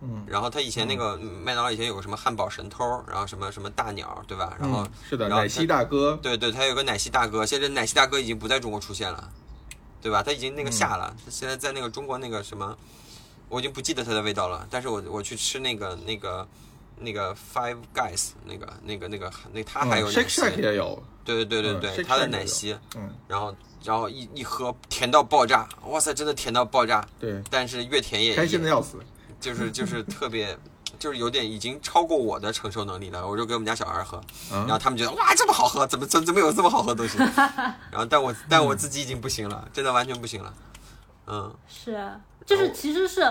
[0.00, 4.56] 嗯，然后他以前那个嗯麦当劳以前有个什么汉堡神偷，然后什么什么大鸟，对吧？
[4.60, 9.28] 然后、嗯是的，然后奶昔大哥，对对，他有个奶昔大哥，现在奶昔大哥已经不在中国出现了，
[10.00, 10.22] 对吧？
[10.22, 12.78] 他已经那个下了，他现在在那个中国那个什么，
[13.48, 14.66] 我已经不记得它的味道了。
[14.70, 16.46] 但是我我去吃那个那个
[16.98, 27.06] 那个 Five Guys 那个那个那个那它还有 Shake 昔，Shack 也有，对对对嗯对对，Shake 他的奶昔，嗯，然后然后一一喝甜到爆炸，哇塞，真的甜到爆炸。
[27.20, 28.98] 对，但是越甜也开心的要死。
[29.40, 30.58] 就是就是特别。
[30.98, 34.20] 就是有点已经超过我的承受能力了，我就给我们家小孩喝，
[34.50, 37.18] 然后他们觉得哇这么好喝，怎么怎怎么有这么好喝的东西？
[37.92, 40.52] 然后但我但我自己已经不行了，真的完全不行了。
[41.28, 42.10] 嗯，是，
[42.48, 43.30] 就是其实是，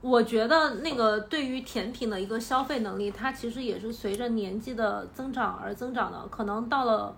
[0.00, 6.26] 我觉得那个对于甜品的一个消费能力，它其实也是随着年纪的增长而增长的。
[6.28, 7.14] 可能到了，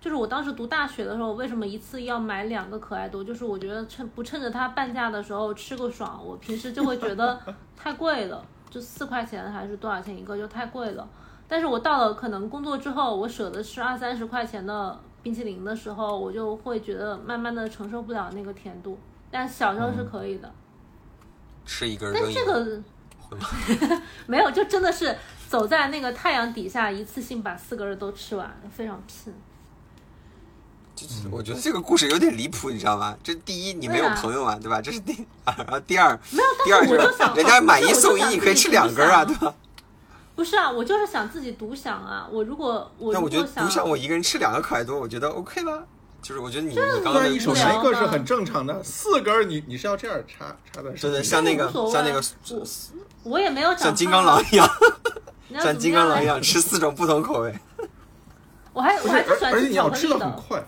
[0.00, 3.22] 就是我当时读大学的时候，为什么一次要买两个可爱多？
[3.22, 7.38] 就是我觉得趁不趁着它半价的时候吃个爽，我平时就会觉得
[7.76, 8.42] 太贵了。
[8.70, 11.06] 就四块钱还是多少钱一个，就太贵了。
[11.46, 18.98] 但是我到了可能工作之后，我舍得吃二三十块钱的冰淇淋的时候，我就会觉得慢慢的承受不了那个甜度。
[19.38, 20.50] 但小时候是可以的，
[21.66, 22.82] 吃一根但这个
[24.24, 25.14] 没有，就真的是
[25.46, 29.34] 走在那个太阳底下，一次性把四根都吃完，非常拼。
[31.30, 33.14] 我觉得这个故事有点离谱，你知道吗？
[33.22, 34.80] 这第一，你没有朋友啊，对吧？
[34.80, 35.12] 这是第
[35.44, 39.54] 啊，然后第二，没有，第二就是人家买一送一，你可以吃两根啊，对吧？
[40.34, 42.26] 不是啊，我就是想自己独享啊。
[42.32, 45.86] 我如果我那我觉得独享，我一个人吃两个可爱多，我觉得 OK 了。
[46.26, 52.20] 就是我觉得你你刚刚一手拿一个是很正常的，四根你你是要这样插插的，对对，像那个像那个，
[53.22, 54.68] 我也没有像金刚 狼一样，
[55.60, 57.54] 像金刚狼一样吃四种不同口味。
[58.74, 60.66] 我还我还是喜欢吃巧克力的。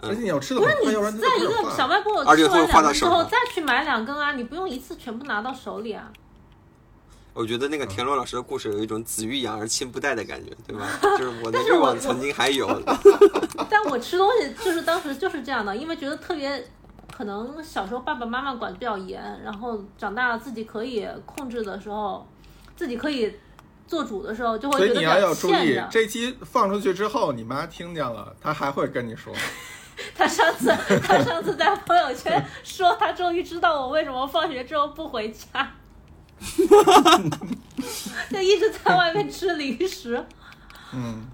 [0.00, 2.36] 而且你要吃的，不是你在一个小卖部吃完
[2.68, 6.12] 两根之后再去买两根啊，你不用一次全部拿到手里啊。
[7.38, 10.88] 我觉得那个田螺老师的故事有一种子欲养而亲不待的感觉，对吧？
[11.16, 12.66] 就是我的欲望曾经还有。
[13.70, 16.68] 但我吃东西就是当时就是这样的，因为觉得特别
[17.16, 22.26] 可能小时候爸爸妈妈管的比较严，然后长大了自己可以控制的时候，
[22.74, 23.32] 自己可以
[23.86, 29.32] 做主的时候，就会觉得所以你要要注意，这期放出去之后，你妈听见了，她还会跟你说。
[30.16, 30.72] 她上次，
[31.04, 35.72] 她上次在朋友圈说，她终于知道我为什么放学之后不回家，
[38.30, 40.24] 就一直在外面吃零食。
[40.92, 41.26] 嗯，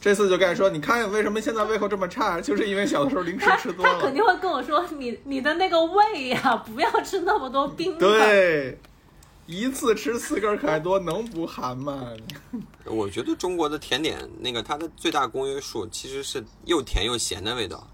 [0.00, 3.94] 这次就该说，你看为什么现在胃口这么差，就是因为小的时候零食吃多了。
[3.94, 8.00] 他肯定会跟我说，你你的那个胃呀，不要吃那么多冰的。
[8.00, 8.78] 对，
[9.46, 12.08] 一次吃四根可爱多，能不寒吗？
[12.84, 17.86] 我觉得中国的甜点，那个它的最大公约数其实是又甜又咸的味道。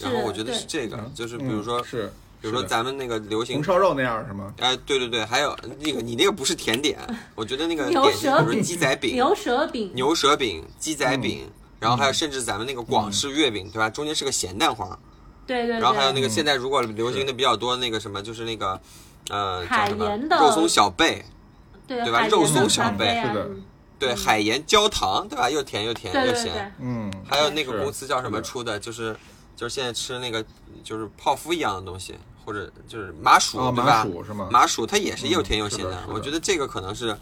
[0.00, 2.12] 然后我觉得是这个，就是比如说，是
[2.44, 4.52] 比如说咱们那个流行红烧肉那样是吗？
[4.58, 6.98] 哎，对对对，还有那个你那个不是甜点，
[7.34, 11.48] 我觉得那个点心，比如说鸡仔饼、牛舌饼、牛舌饼、鸡仔饼，
[11.80, 13.88] 然后还有甚至咱们那个广式月饼，对吧？
[13.88, 14.98] 中间是个咸蛋黄。
[15.46, 15.80] 对对。
[15.80, 18.78] 然后还有那个现在如果流行的比较多那个什么，就是那个
[19.30, 21.24] 呃海盐的肉松小贝，
[21.86, 22.26] 对对吧？
[22.26, 23.48] 肉松小贝，是的。
[23.98, 25.48] 对海盐焦糖，对吧？
[25.48, 26.74] 又甜又甜又咸。
[26.78, 27.10] 嗯。
[27.26, 28.78] 还有那个公司叫什么出的？
[28.78, 29.16] 就是。
[29.56, 30.44] 就是现在吃那个，
[30.82, 32.12] 就是泡芙一样的东西，
[32.44, 33.84] 或者就是麻薯，对吧？
[33.84, 34.48] 麻薯是吗？
[34.50, 36.04] 麻薯它也是又甜又咸的。
[36.08, 37.16] 我觉得这个可能是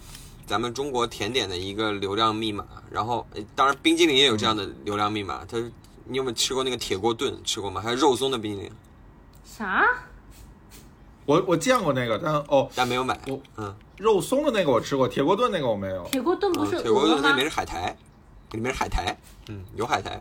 [0.46, 2.66] 咱们中国甜点的一个流量密码。
[2.90, 5.44] 然后，当然冰激凌也有这样的流量密码。
[5.46, 5.56] 它，
[6.04, 7.34] 你有没有吃过那个铁锅炖？
[7.44, 7.80] 吃过吗？
[7.80, 8.72] 还有肉松的冰激凌？
[9.44, 9.86] 啥？
[11.24, 13.18] 我我见过那个，但哦，但没有买。
[13.28, 16.02] 我嗯，肉松的那个我吃过，铁锅炖那个我没有。
[16.10, 17.96] 铁锅炖不是铁锅炖那里面是海苔，
[18.50, 19.16] 里面是海苔，
[19.48, 20.20] 嗯，有海苔。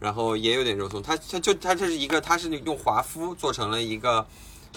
[0.00, 4.26] 然后也有点肉松，它它就它这是一个，它是用华夫做成了一个，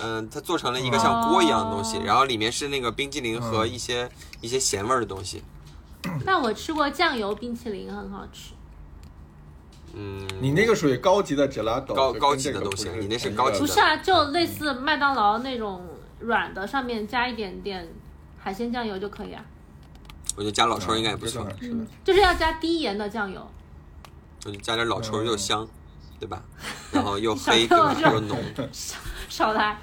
[0.01, 4.09] 嗯，它做成了一个像锅一样的东西，然后里面是那个冰激凌和一些
[4.41, 5.43] 一些咸味儿的东西。
[6.25, 8.53] 但我吃过酱油冰淇淋，很好吃。
[9.93, 13.59] 嗯，你那个属于高级的 gelato，高高级的东西，你那是高级的。
[13.59, 15.81] 不是啊，就类似麦当劳那种
[16.19, 17.87] 软的，上面加一点点
[18.37, 19.43] 海鲜酱油就可以啊。
[20.35, 23.45] 我觉得加老抽应该也不错，嗯，就是要加低盐的酱油。
[24.55, 25.67] 加点老抽又香，
[26.19, 26.41] 对吧？
[26.91, 27.95] 然后又黑，对吧？
[28.01, 28.37] 又浓。
[29.29, 29.77] 少来。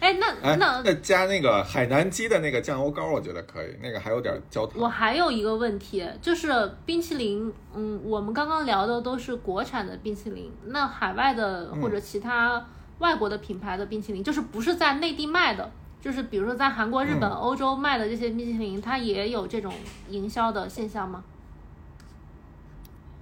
[0.00, 3.76] 哎，那那那加那个海南鸡的那个酱油膏，我觉得可以。
[3.82, 4.80] 那个还有点焦糖。
[4.80, 12.64] 我还有一个问题，就是冰淇淋，嗯，我们刚刚聊的都是国产的冰淇淋，那海外的或者其他
[13.00, 15.68] 外国的品牌的冰淇淋，就是不是在内地卖的，
[16.00, 19.74] 就是比如说在韩国、日本、欧洲卖的这些冰淇淋，它也有这种
[20.08, 21.24] 营销的现象吗？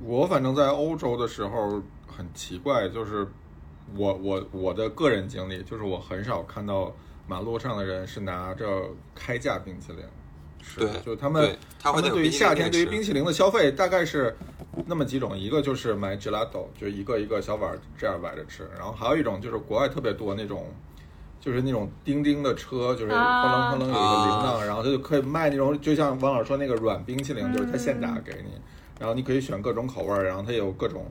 [0.05, 3.27] 我反正在欧洲的时候很奇怪，就是
[3.95, 6.95] 我我我的个人经历，就是我很少看到
[7.27, 10.05] 马路上的人是拿着开价冰淇淋，
[10.63, 14.37] 是，就他们他们对于夏天对于冰淇淋的消费大概是
[14.85, 20.67] 那么几种，一个就是买 gelato，就一个一个小碗这样崴着吃，然后还有一种就是国外特别多那种，
[21.41, 28.61] 就是那种叮叮的车，就是哐啷哐啷有一个铃铛，然后他就可以卖那种，就像王老师说那个软冰淇淋，就是他现打给你。
[28.99, 31.11] 然后你可以选各种口味儿，然后它有各种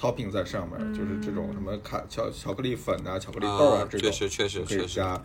[0.00, 5.20] topping 在上面，就是这种什么卡巧巧克力粉啊、巧克力豆啊这种，确实确实可以加。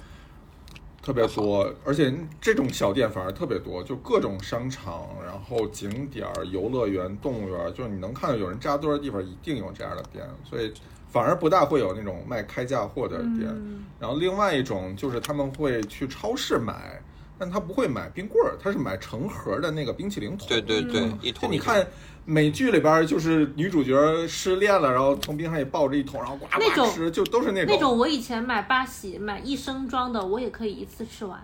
[1.03, 10.71] 特别多，而且这种小店反而特别多，就各种商场，然后景点儿、游乐园、动物园，就是你能看到有人扎堆儿的地方，一定有这样的店，所以
[11.09, 13.47] 反而不大会有那种卖开价货的店。
[13.49, 17.01] 嗯然后另外一种就是他们会去超市买，
[17.41, 20.47] 但他不会买冰棍儿，他是买成盒的那个冰淇淋桶。
[20.47, 21.83] 对对对嗯，一桶就你看
[22.23, 31.43] 美剧里边儿，就是女主角失恋了，然后从冰箱里抱着一桶，然后呱那种呱吃，就都是那种那种我以前买八喜买一升装的，我也可以一次吃完。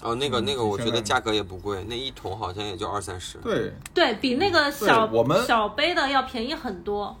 [0.00, 3.36] 哦，那个嗯那个，我觉得价格也不贵，那一桶好像也就二三十。
[3.44, 3.70] 对。
[3.92, 7.14] 对比那个小我们小杯的要便宜很多。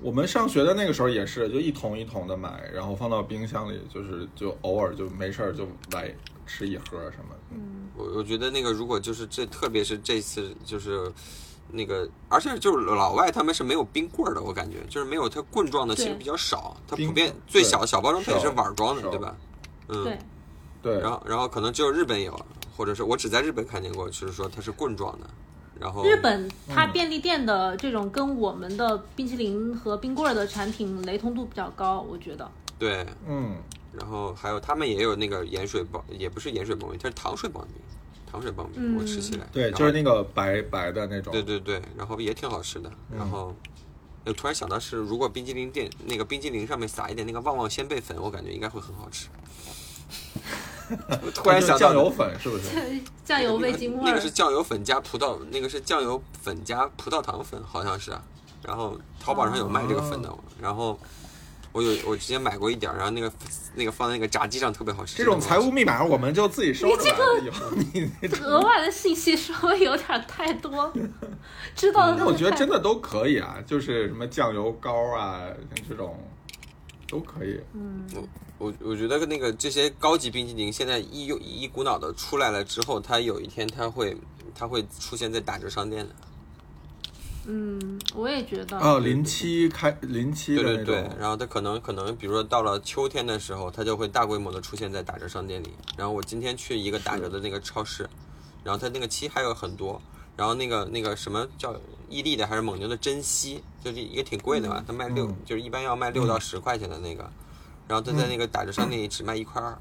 [0.00, 6.12] 我们上学的那个时候也是，就一桶一桶的买，然后放到冰箱里，就是就偶尔就没事儿就来
[6.48, 7.56] 吃一盒什么的。
[7.94, 11.12] 我我觉得那个如果就是这，特别是这次就是
[11.70, 19.36] 那个，而且就是老外他们是没有冰棍儿的，我感觉就是没有它棍状的，其实比较少，它普遍最小小包装它也是碗装的，对吧？
[19.88, 20.18] 嗯，对，
[20.82, 22.38] 对，然后然后可能只有日本有，
[22.76, 25.28] 或者是我只在日本看见过，就是说它是棍状的，
[25.78, 26.92] 然后日本它嗯。
[26.92, 32.50] 便利店的这种跟我们的冰淇淋和冰棍儿的产品雷同度比较高，我觉得。
[32.78, 33.56] 对，嗯，
[33.92, 37.82] 然后还有他们也有那个盐水棒，也不是盐水棒冰，它是糖水棒冰，
[38.30, 41.32] 糖水棒冰，我吃起来，对，就是那个白白的那种。
[41.32, 42.90] 对对对，然后也挺好吃的。
[43.10, 43.54] 然后，
[44.24, 49.28] 我突然想到是，如果冰激凌店那个冰激凌上面撒一点那个旺旺仙贝粉，我感觉应该会很好吃。
[51.22, 53.00] 我 突然想到酱油粉是不是？
[53.24, 58.22] 酱油味精那个是，酱油粉加葡萄，那个是酱油粉加葡萄糖粉，好像是啊。
[58.62, 60.98] 然后淘宝上有卖这个粉的，然后
[61.72, 63.32] 我有我之前买过一点儿，然后那个
[63.74, 65.16] 那个放在那个炸鸡上特别好吃。
[65.18, 67.44] 这种财务密码我们就自己收着了。
[67.44, 68.10] 以后你
[68.42, 70.92] 额外的信息稍微有点太多，
[71.76, 75.42] 知道的那我觉得真的的都可以啊，就是什么酱油膏啊，
[75.74, 76.18] 像这种
[77.08, 77.60] 都可以。
[78.58, 84.16] 我我觉得那个这些高级冰淇淋现在一有一股脑的出来了之后，它有一天它会
[84.54, 86.14] 它会出现在打折商店的。
[87.50, 88.78] 嗯，我也觉得。
[88.78, 95.72] 哦，零七开零七对对对，，然后它可能可能比如说到了秋天的时候，它就会大规模的出现在打折商店里。
[95.96, 98.06] 然后我今天去一个打折的那个超市，
[98.62, 99.98] 然后它那个漆还有很多，
[100.36, 101.74] 然后那个那个什么叫
[102.10, 107.22] 伊利的还是蒙牛的珍稀，就是一个挺贵的嘛，它卖六、嗯就是一般要卖六到十块钱的那个，
[107.86, 109.78] 然后它在嗯那个打折商店里只卖一块二。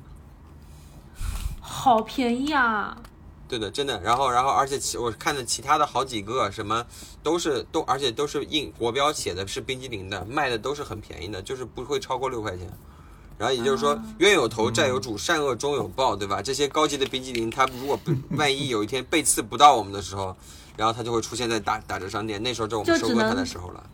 [1.59, 2.97] 好便宜啊！
[3.47, 3.99] 对的，真的。
[4.01, 6.85] 然后，然后，而且其我看的其他的好几个什么
[7.23, 12.67] 都是都，而且都是印国标写的是冰激凌的，卖的都是很便宜的，就是不会超过六块钱。
[13.37, 16.41] 然后也就是说，冤有头债有主，善恶终有报，对吧？
[16.41, 20.35] 这些高级的冰激凌，它如果不 万一有一天被刺不到我们的时候，
[20.75, 23.89] 然后它就会出现在打打折商店，那时候就我们收割它的时候了。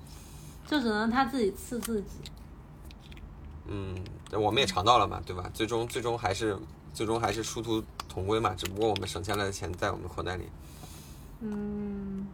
[0.66, 2.08] 就只能他自己刺自己。
[3.68, 3.95] 嗯，
[4.32, 5.51] 我们也尝到了嘛，对吧？
[5.54, 6.58] 最终最终还是
[6.93, 10.43] 最终还是殊途同归嘛，只不过我们省下来的钱在我们口袋里。
[11.41, 12.27] 嗯，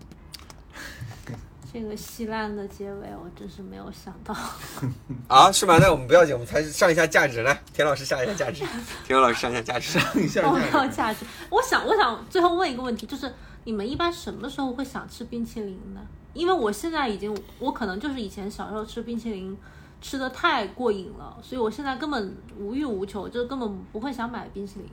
[1.71, 4.35] 这个稀烂的结尾，我真是没有想到。
[5.27, 5.77] 啊，是吗？
[5.79, 7.41] 那我们不要紧，我们才上一下价值。
[7.41, 8.63] 来，田老师上一下价值，
[9.07, 9.97] 田老师上一下价值。
[9.97, 11.25] 上一下我没价有价值。
[11.49, 13.33] 我想，我想最后问一个问题，就是
[13.63, 16.01] 你们一般什么时候会想吃冰淇淋呢？
[16.33, 19.57] 因为我现在已经，我可能就是以前小时候吃冰淇淋
[20.01, 24.89] 吃的太过瘾了，所以我现在根本无欲无求，就根本不会想买冰淇淋。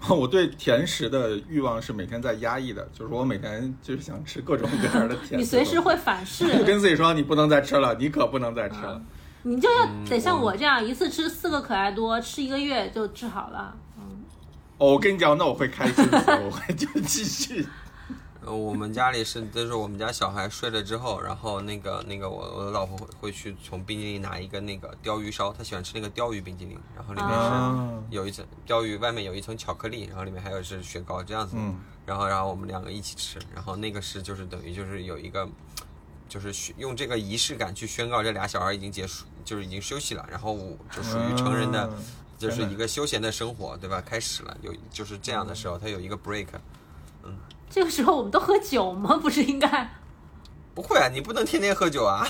[0.16, 5.36] 我对甜食的欲望是每天在压抑的，就是我每天就是想吃各种各样的甜食。
[5.36, 9.02] 你随时会反我噬， 跟自己说，你不能再吃了，你可不能再吃了。
[9.42, 13.74] 你就要得像我这样，一次吃四个可爱多，吃一个月就治好了。
[13.96, 14.24] 嗯，
[14.78, 16.10] 哦，我跟你讲，那我会开心死，
[16.44, 17.66] 我会就继续。
[18.44, 35.48] 呃，我们家里是，就是我们家小孩睡了之后，然后那个那个我我的老婆会会去从冰激凌拿一个那个鲷鱼烧，她喜欢吃那个鲷鱼冰激凌，然后里面是啊，有一层鲷鱼，外面有一层巧克力，然后里面还有是雪糕这样子，嗯然后然后我们两个一起吃，然后那个是就是等于就是有一个。
[36.28, 41.90] 就是用这个仪式感去宣告这俩小孩已经结束，就是已经休息了，然后我就属于成人的，啊
[42.36, 44.02] 就是一个休闲的生活，对吧？
[44.04, 46.48] 开始了，有就是这样的时候，他有一个 break。
[47.70, 49.16] 这个时候我们都喝酒吗？
[49.16, 49.90] 不是应该？
[50.74, 52.26] 不会啊，你不能天天喝酒啊，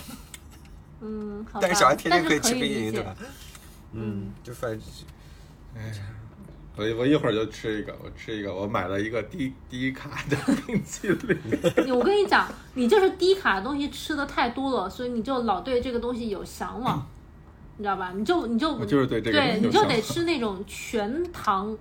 [1.01, 1.61] 嗯，好。
[1.61, 3.14] 但是小孩天天可以吃冰淇淋，对吧？
[3.93, 4.80] 嗯，就反正，
[5.76, 5.95] 哎呀
[6.76, 10.36] 我我一会儿就吃一个，我吃一个，我买了一个低低卡的
[10.66, 11.36] 冰淇淋。
[11.95, 17.05] 我跟你讲，你就是低卡的东西吃的太多了，所以你就老对这个东西有向往，
[17.78, 18.12] 你知道吧？
[18.14, 21.76] 你就你就我就是对这个对，你就得吃那种全糖，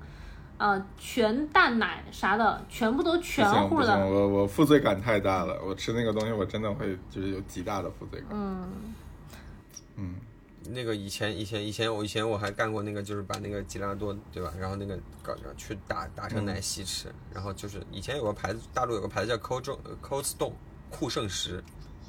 [0.57, 4.07] 呃，全蛋奶啥的，全部都全不行不行，乎的。
[4.07, 8.29] 我我负罪感太大了，我吃那个东西我真的会就是有极大的负罪感。
[8.31, 8.71] 嗯，
[9.95, 10.15] 嗯，
[10.69, 20.53] 那个以前以前以前我以前我还干过那个，就是把那个吉拉多对吧，然后那个搞去打打成奶昔吃，然后就是以前有个牌子，大陆有个牌子叫 Cold Cold Stone
[20.89, 21.63] 酷盛石，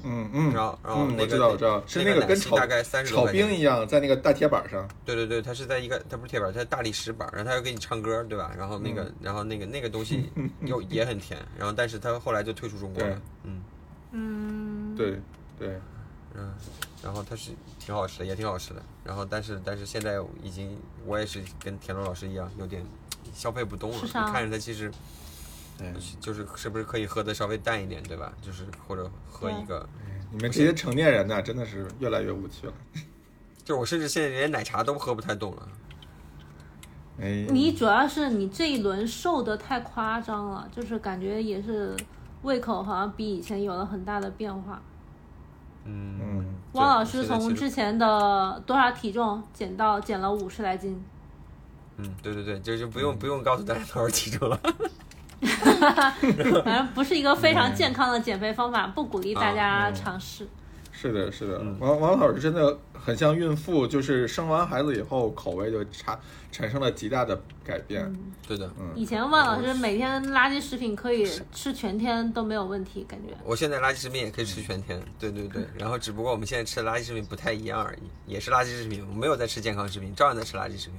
[0.05, 4.89] 嗯嗯，然后然后嗯，那个我知道我知道，是那个跟炒大概三十炒冰一样，在那个大铁板上。
[5.05, 8.53] 对对对，它是在一个，它不是铁板，它是大理石板，然后它又给你唱歌，对吧？
[8.57, 10.31] 然后那个，然后那个那个东西
[10.63, 13.63] 又也很甜，然后但是它后来就退出中国了，嗯
[14.13, 15.21] 嗯，对
[15.59, 15.81] 对，
[16.35, 16.55] 嗯，
[17.03, 22.85] 然后它是挺好吃的，也挺好吃的，然后但是但是现在已经我也是跟田螺老师一样，有点
[23.35, 24.91] 消费不动了，你看着它其实。
[26.21, 28.33] 就是是不是可以喝的稍微淡一点，对吧？
[28.43, 29.89] 就是或者喝一个。
[30.31, 32.73] 你们这些成年人呢，真的是越来越无趣了。
[33.65, 35.69] 就我甚至现在连奶茶都喝不太动了。
[37.21, 41.97] 哎，你主要是你这一轮瘦的太夸张了，就是感觉也是
[42.43, 44.81] 胃口好像比以前有了很大的变化。
[45.85, 46.55] 嗯嗯。
[46.73, 51.03] 汪老师从之前的多少体重减到减了五十来斤。
[51.97, 54.61] 嗯，对对对，就就不用不用告诉大家多少体重了。
[56.65, 60.47] 反正不是一个非常健康的减肥方法，不鼓励大家尝试。
[60.91, 66.19] 是的，是的，王王老师真的很像孕妇，就是生完孩子以后口味就产
[66.51, 68.13] 产生了极大的改变。
[68.45, 68.91] 对的，嗯。
[68.97, 73.33] 以前万老师每天垃圾食品可以吃全天都没有问题，感觉。
[73.45, 75.65] 我现在垃圾食品也可以吃全天，对对对。
[75.79, 80.99] 然后只不过我们现在吃的垃圾食品不太一样而已，也是垃圾食品，我没有在吃健康食品，照样在吃垃圾食品。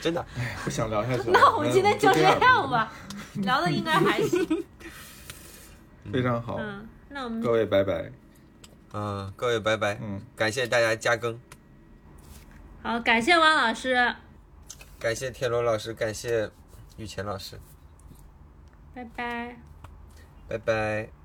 [0.00, 0.02] 嗯。
[0.02, 1.32] 真的，哎， 不想聊下去了。
[1.38, 2.38] 那我们今天就这样
[2.70, 2.92] 吧，
[3.34, 4.64] 聊的应该还行。
[6.12, 6.56] 非常好。
[6.58, 8.10] 嗯，那我们各位拜拜。
[8.92, 9.98] 嗯，各位拜拜。
[10.00, 11.38] 嗯，感谢大家加更。
[12.82, 14.14] 好，感谢汪老师。
[14.98, 16.50] 感谢天罗老师，感谢
[16.96, 17.60] 雨前老师。
[18.94, 19.56] 拜拜。
[20.48, 21.19] 拜拜。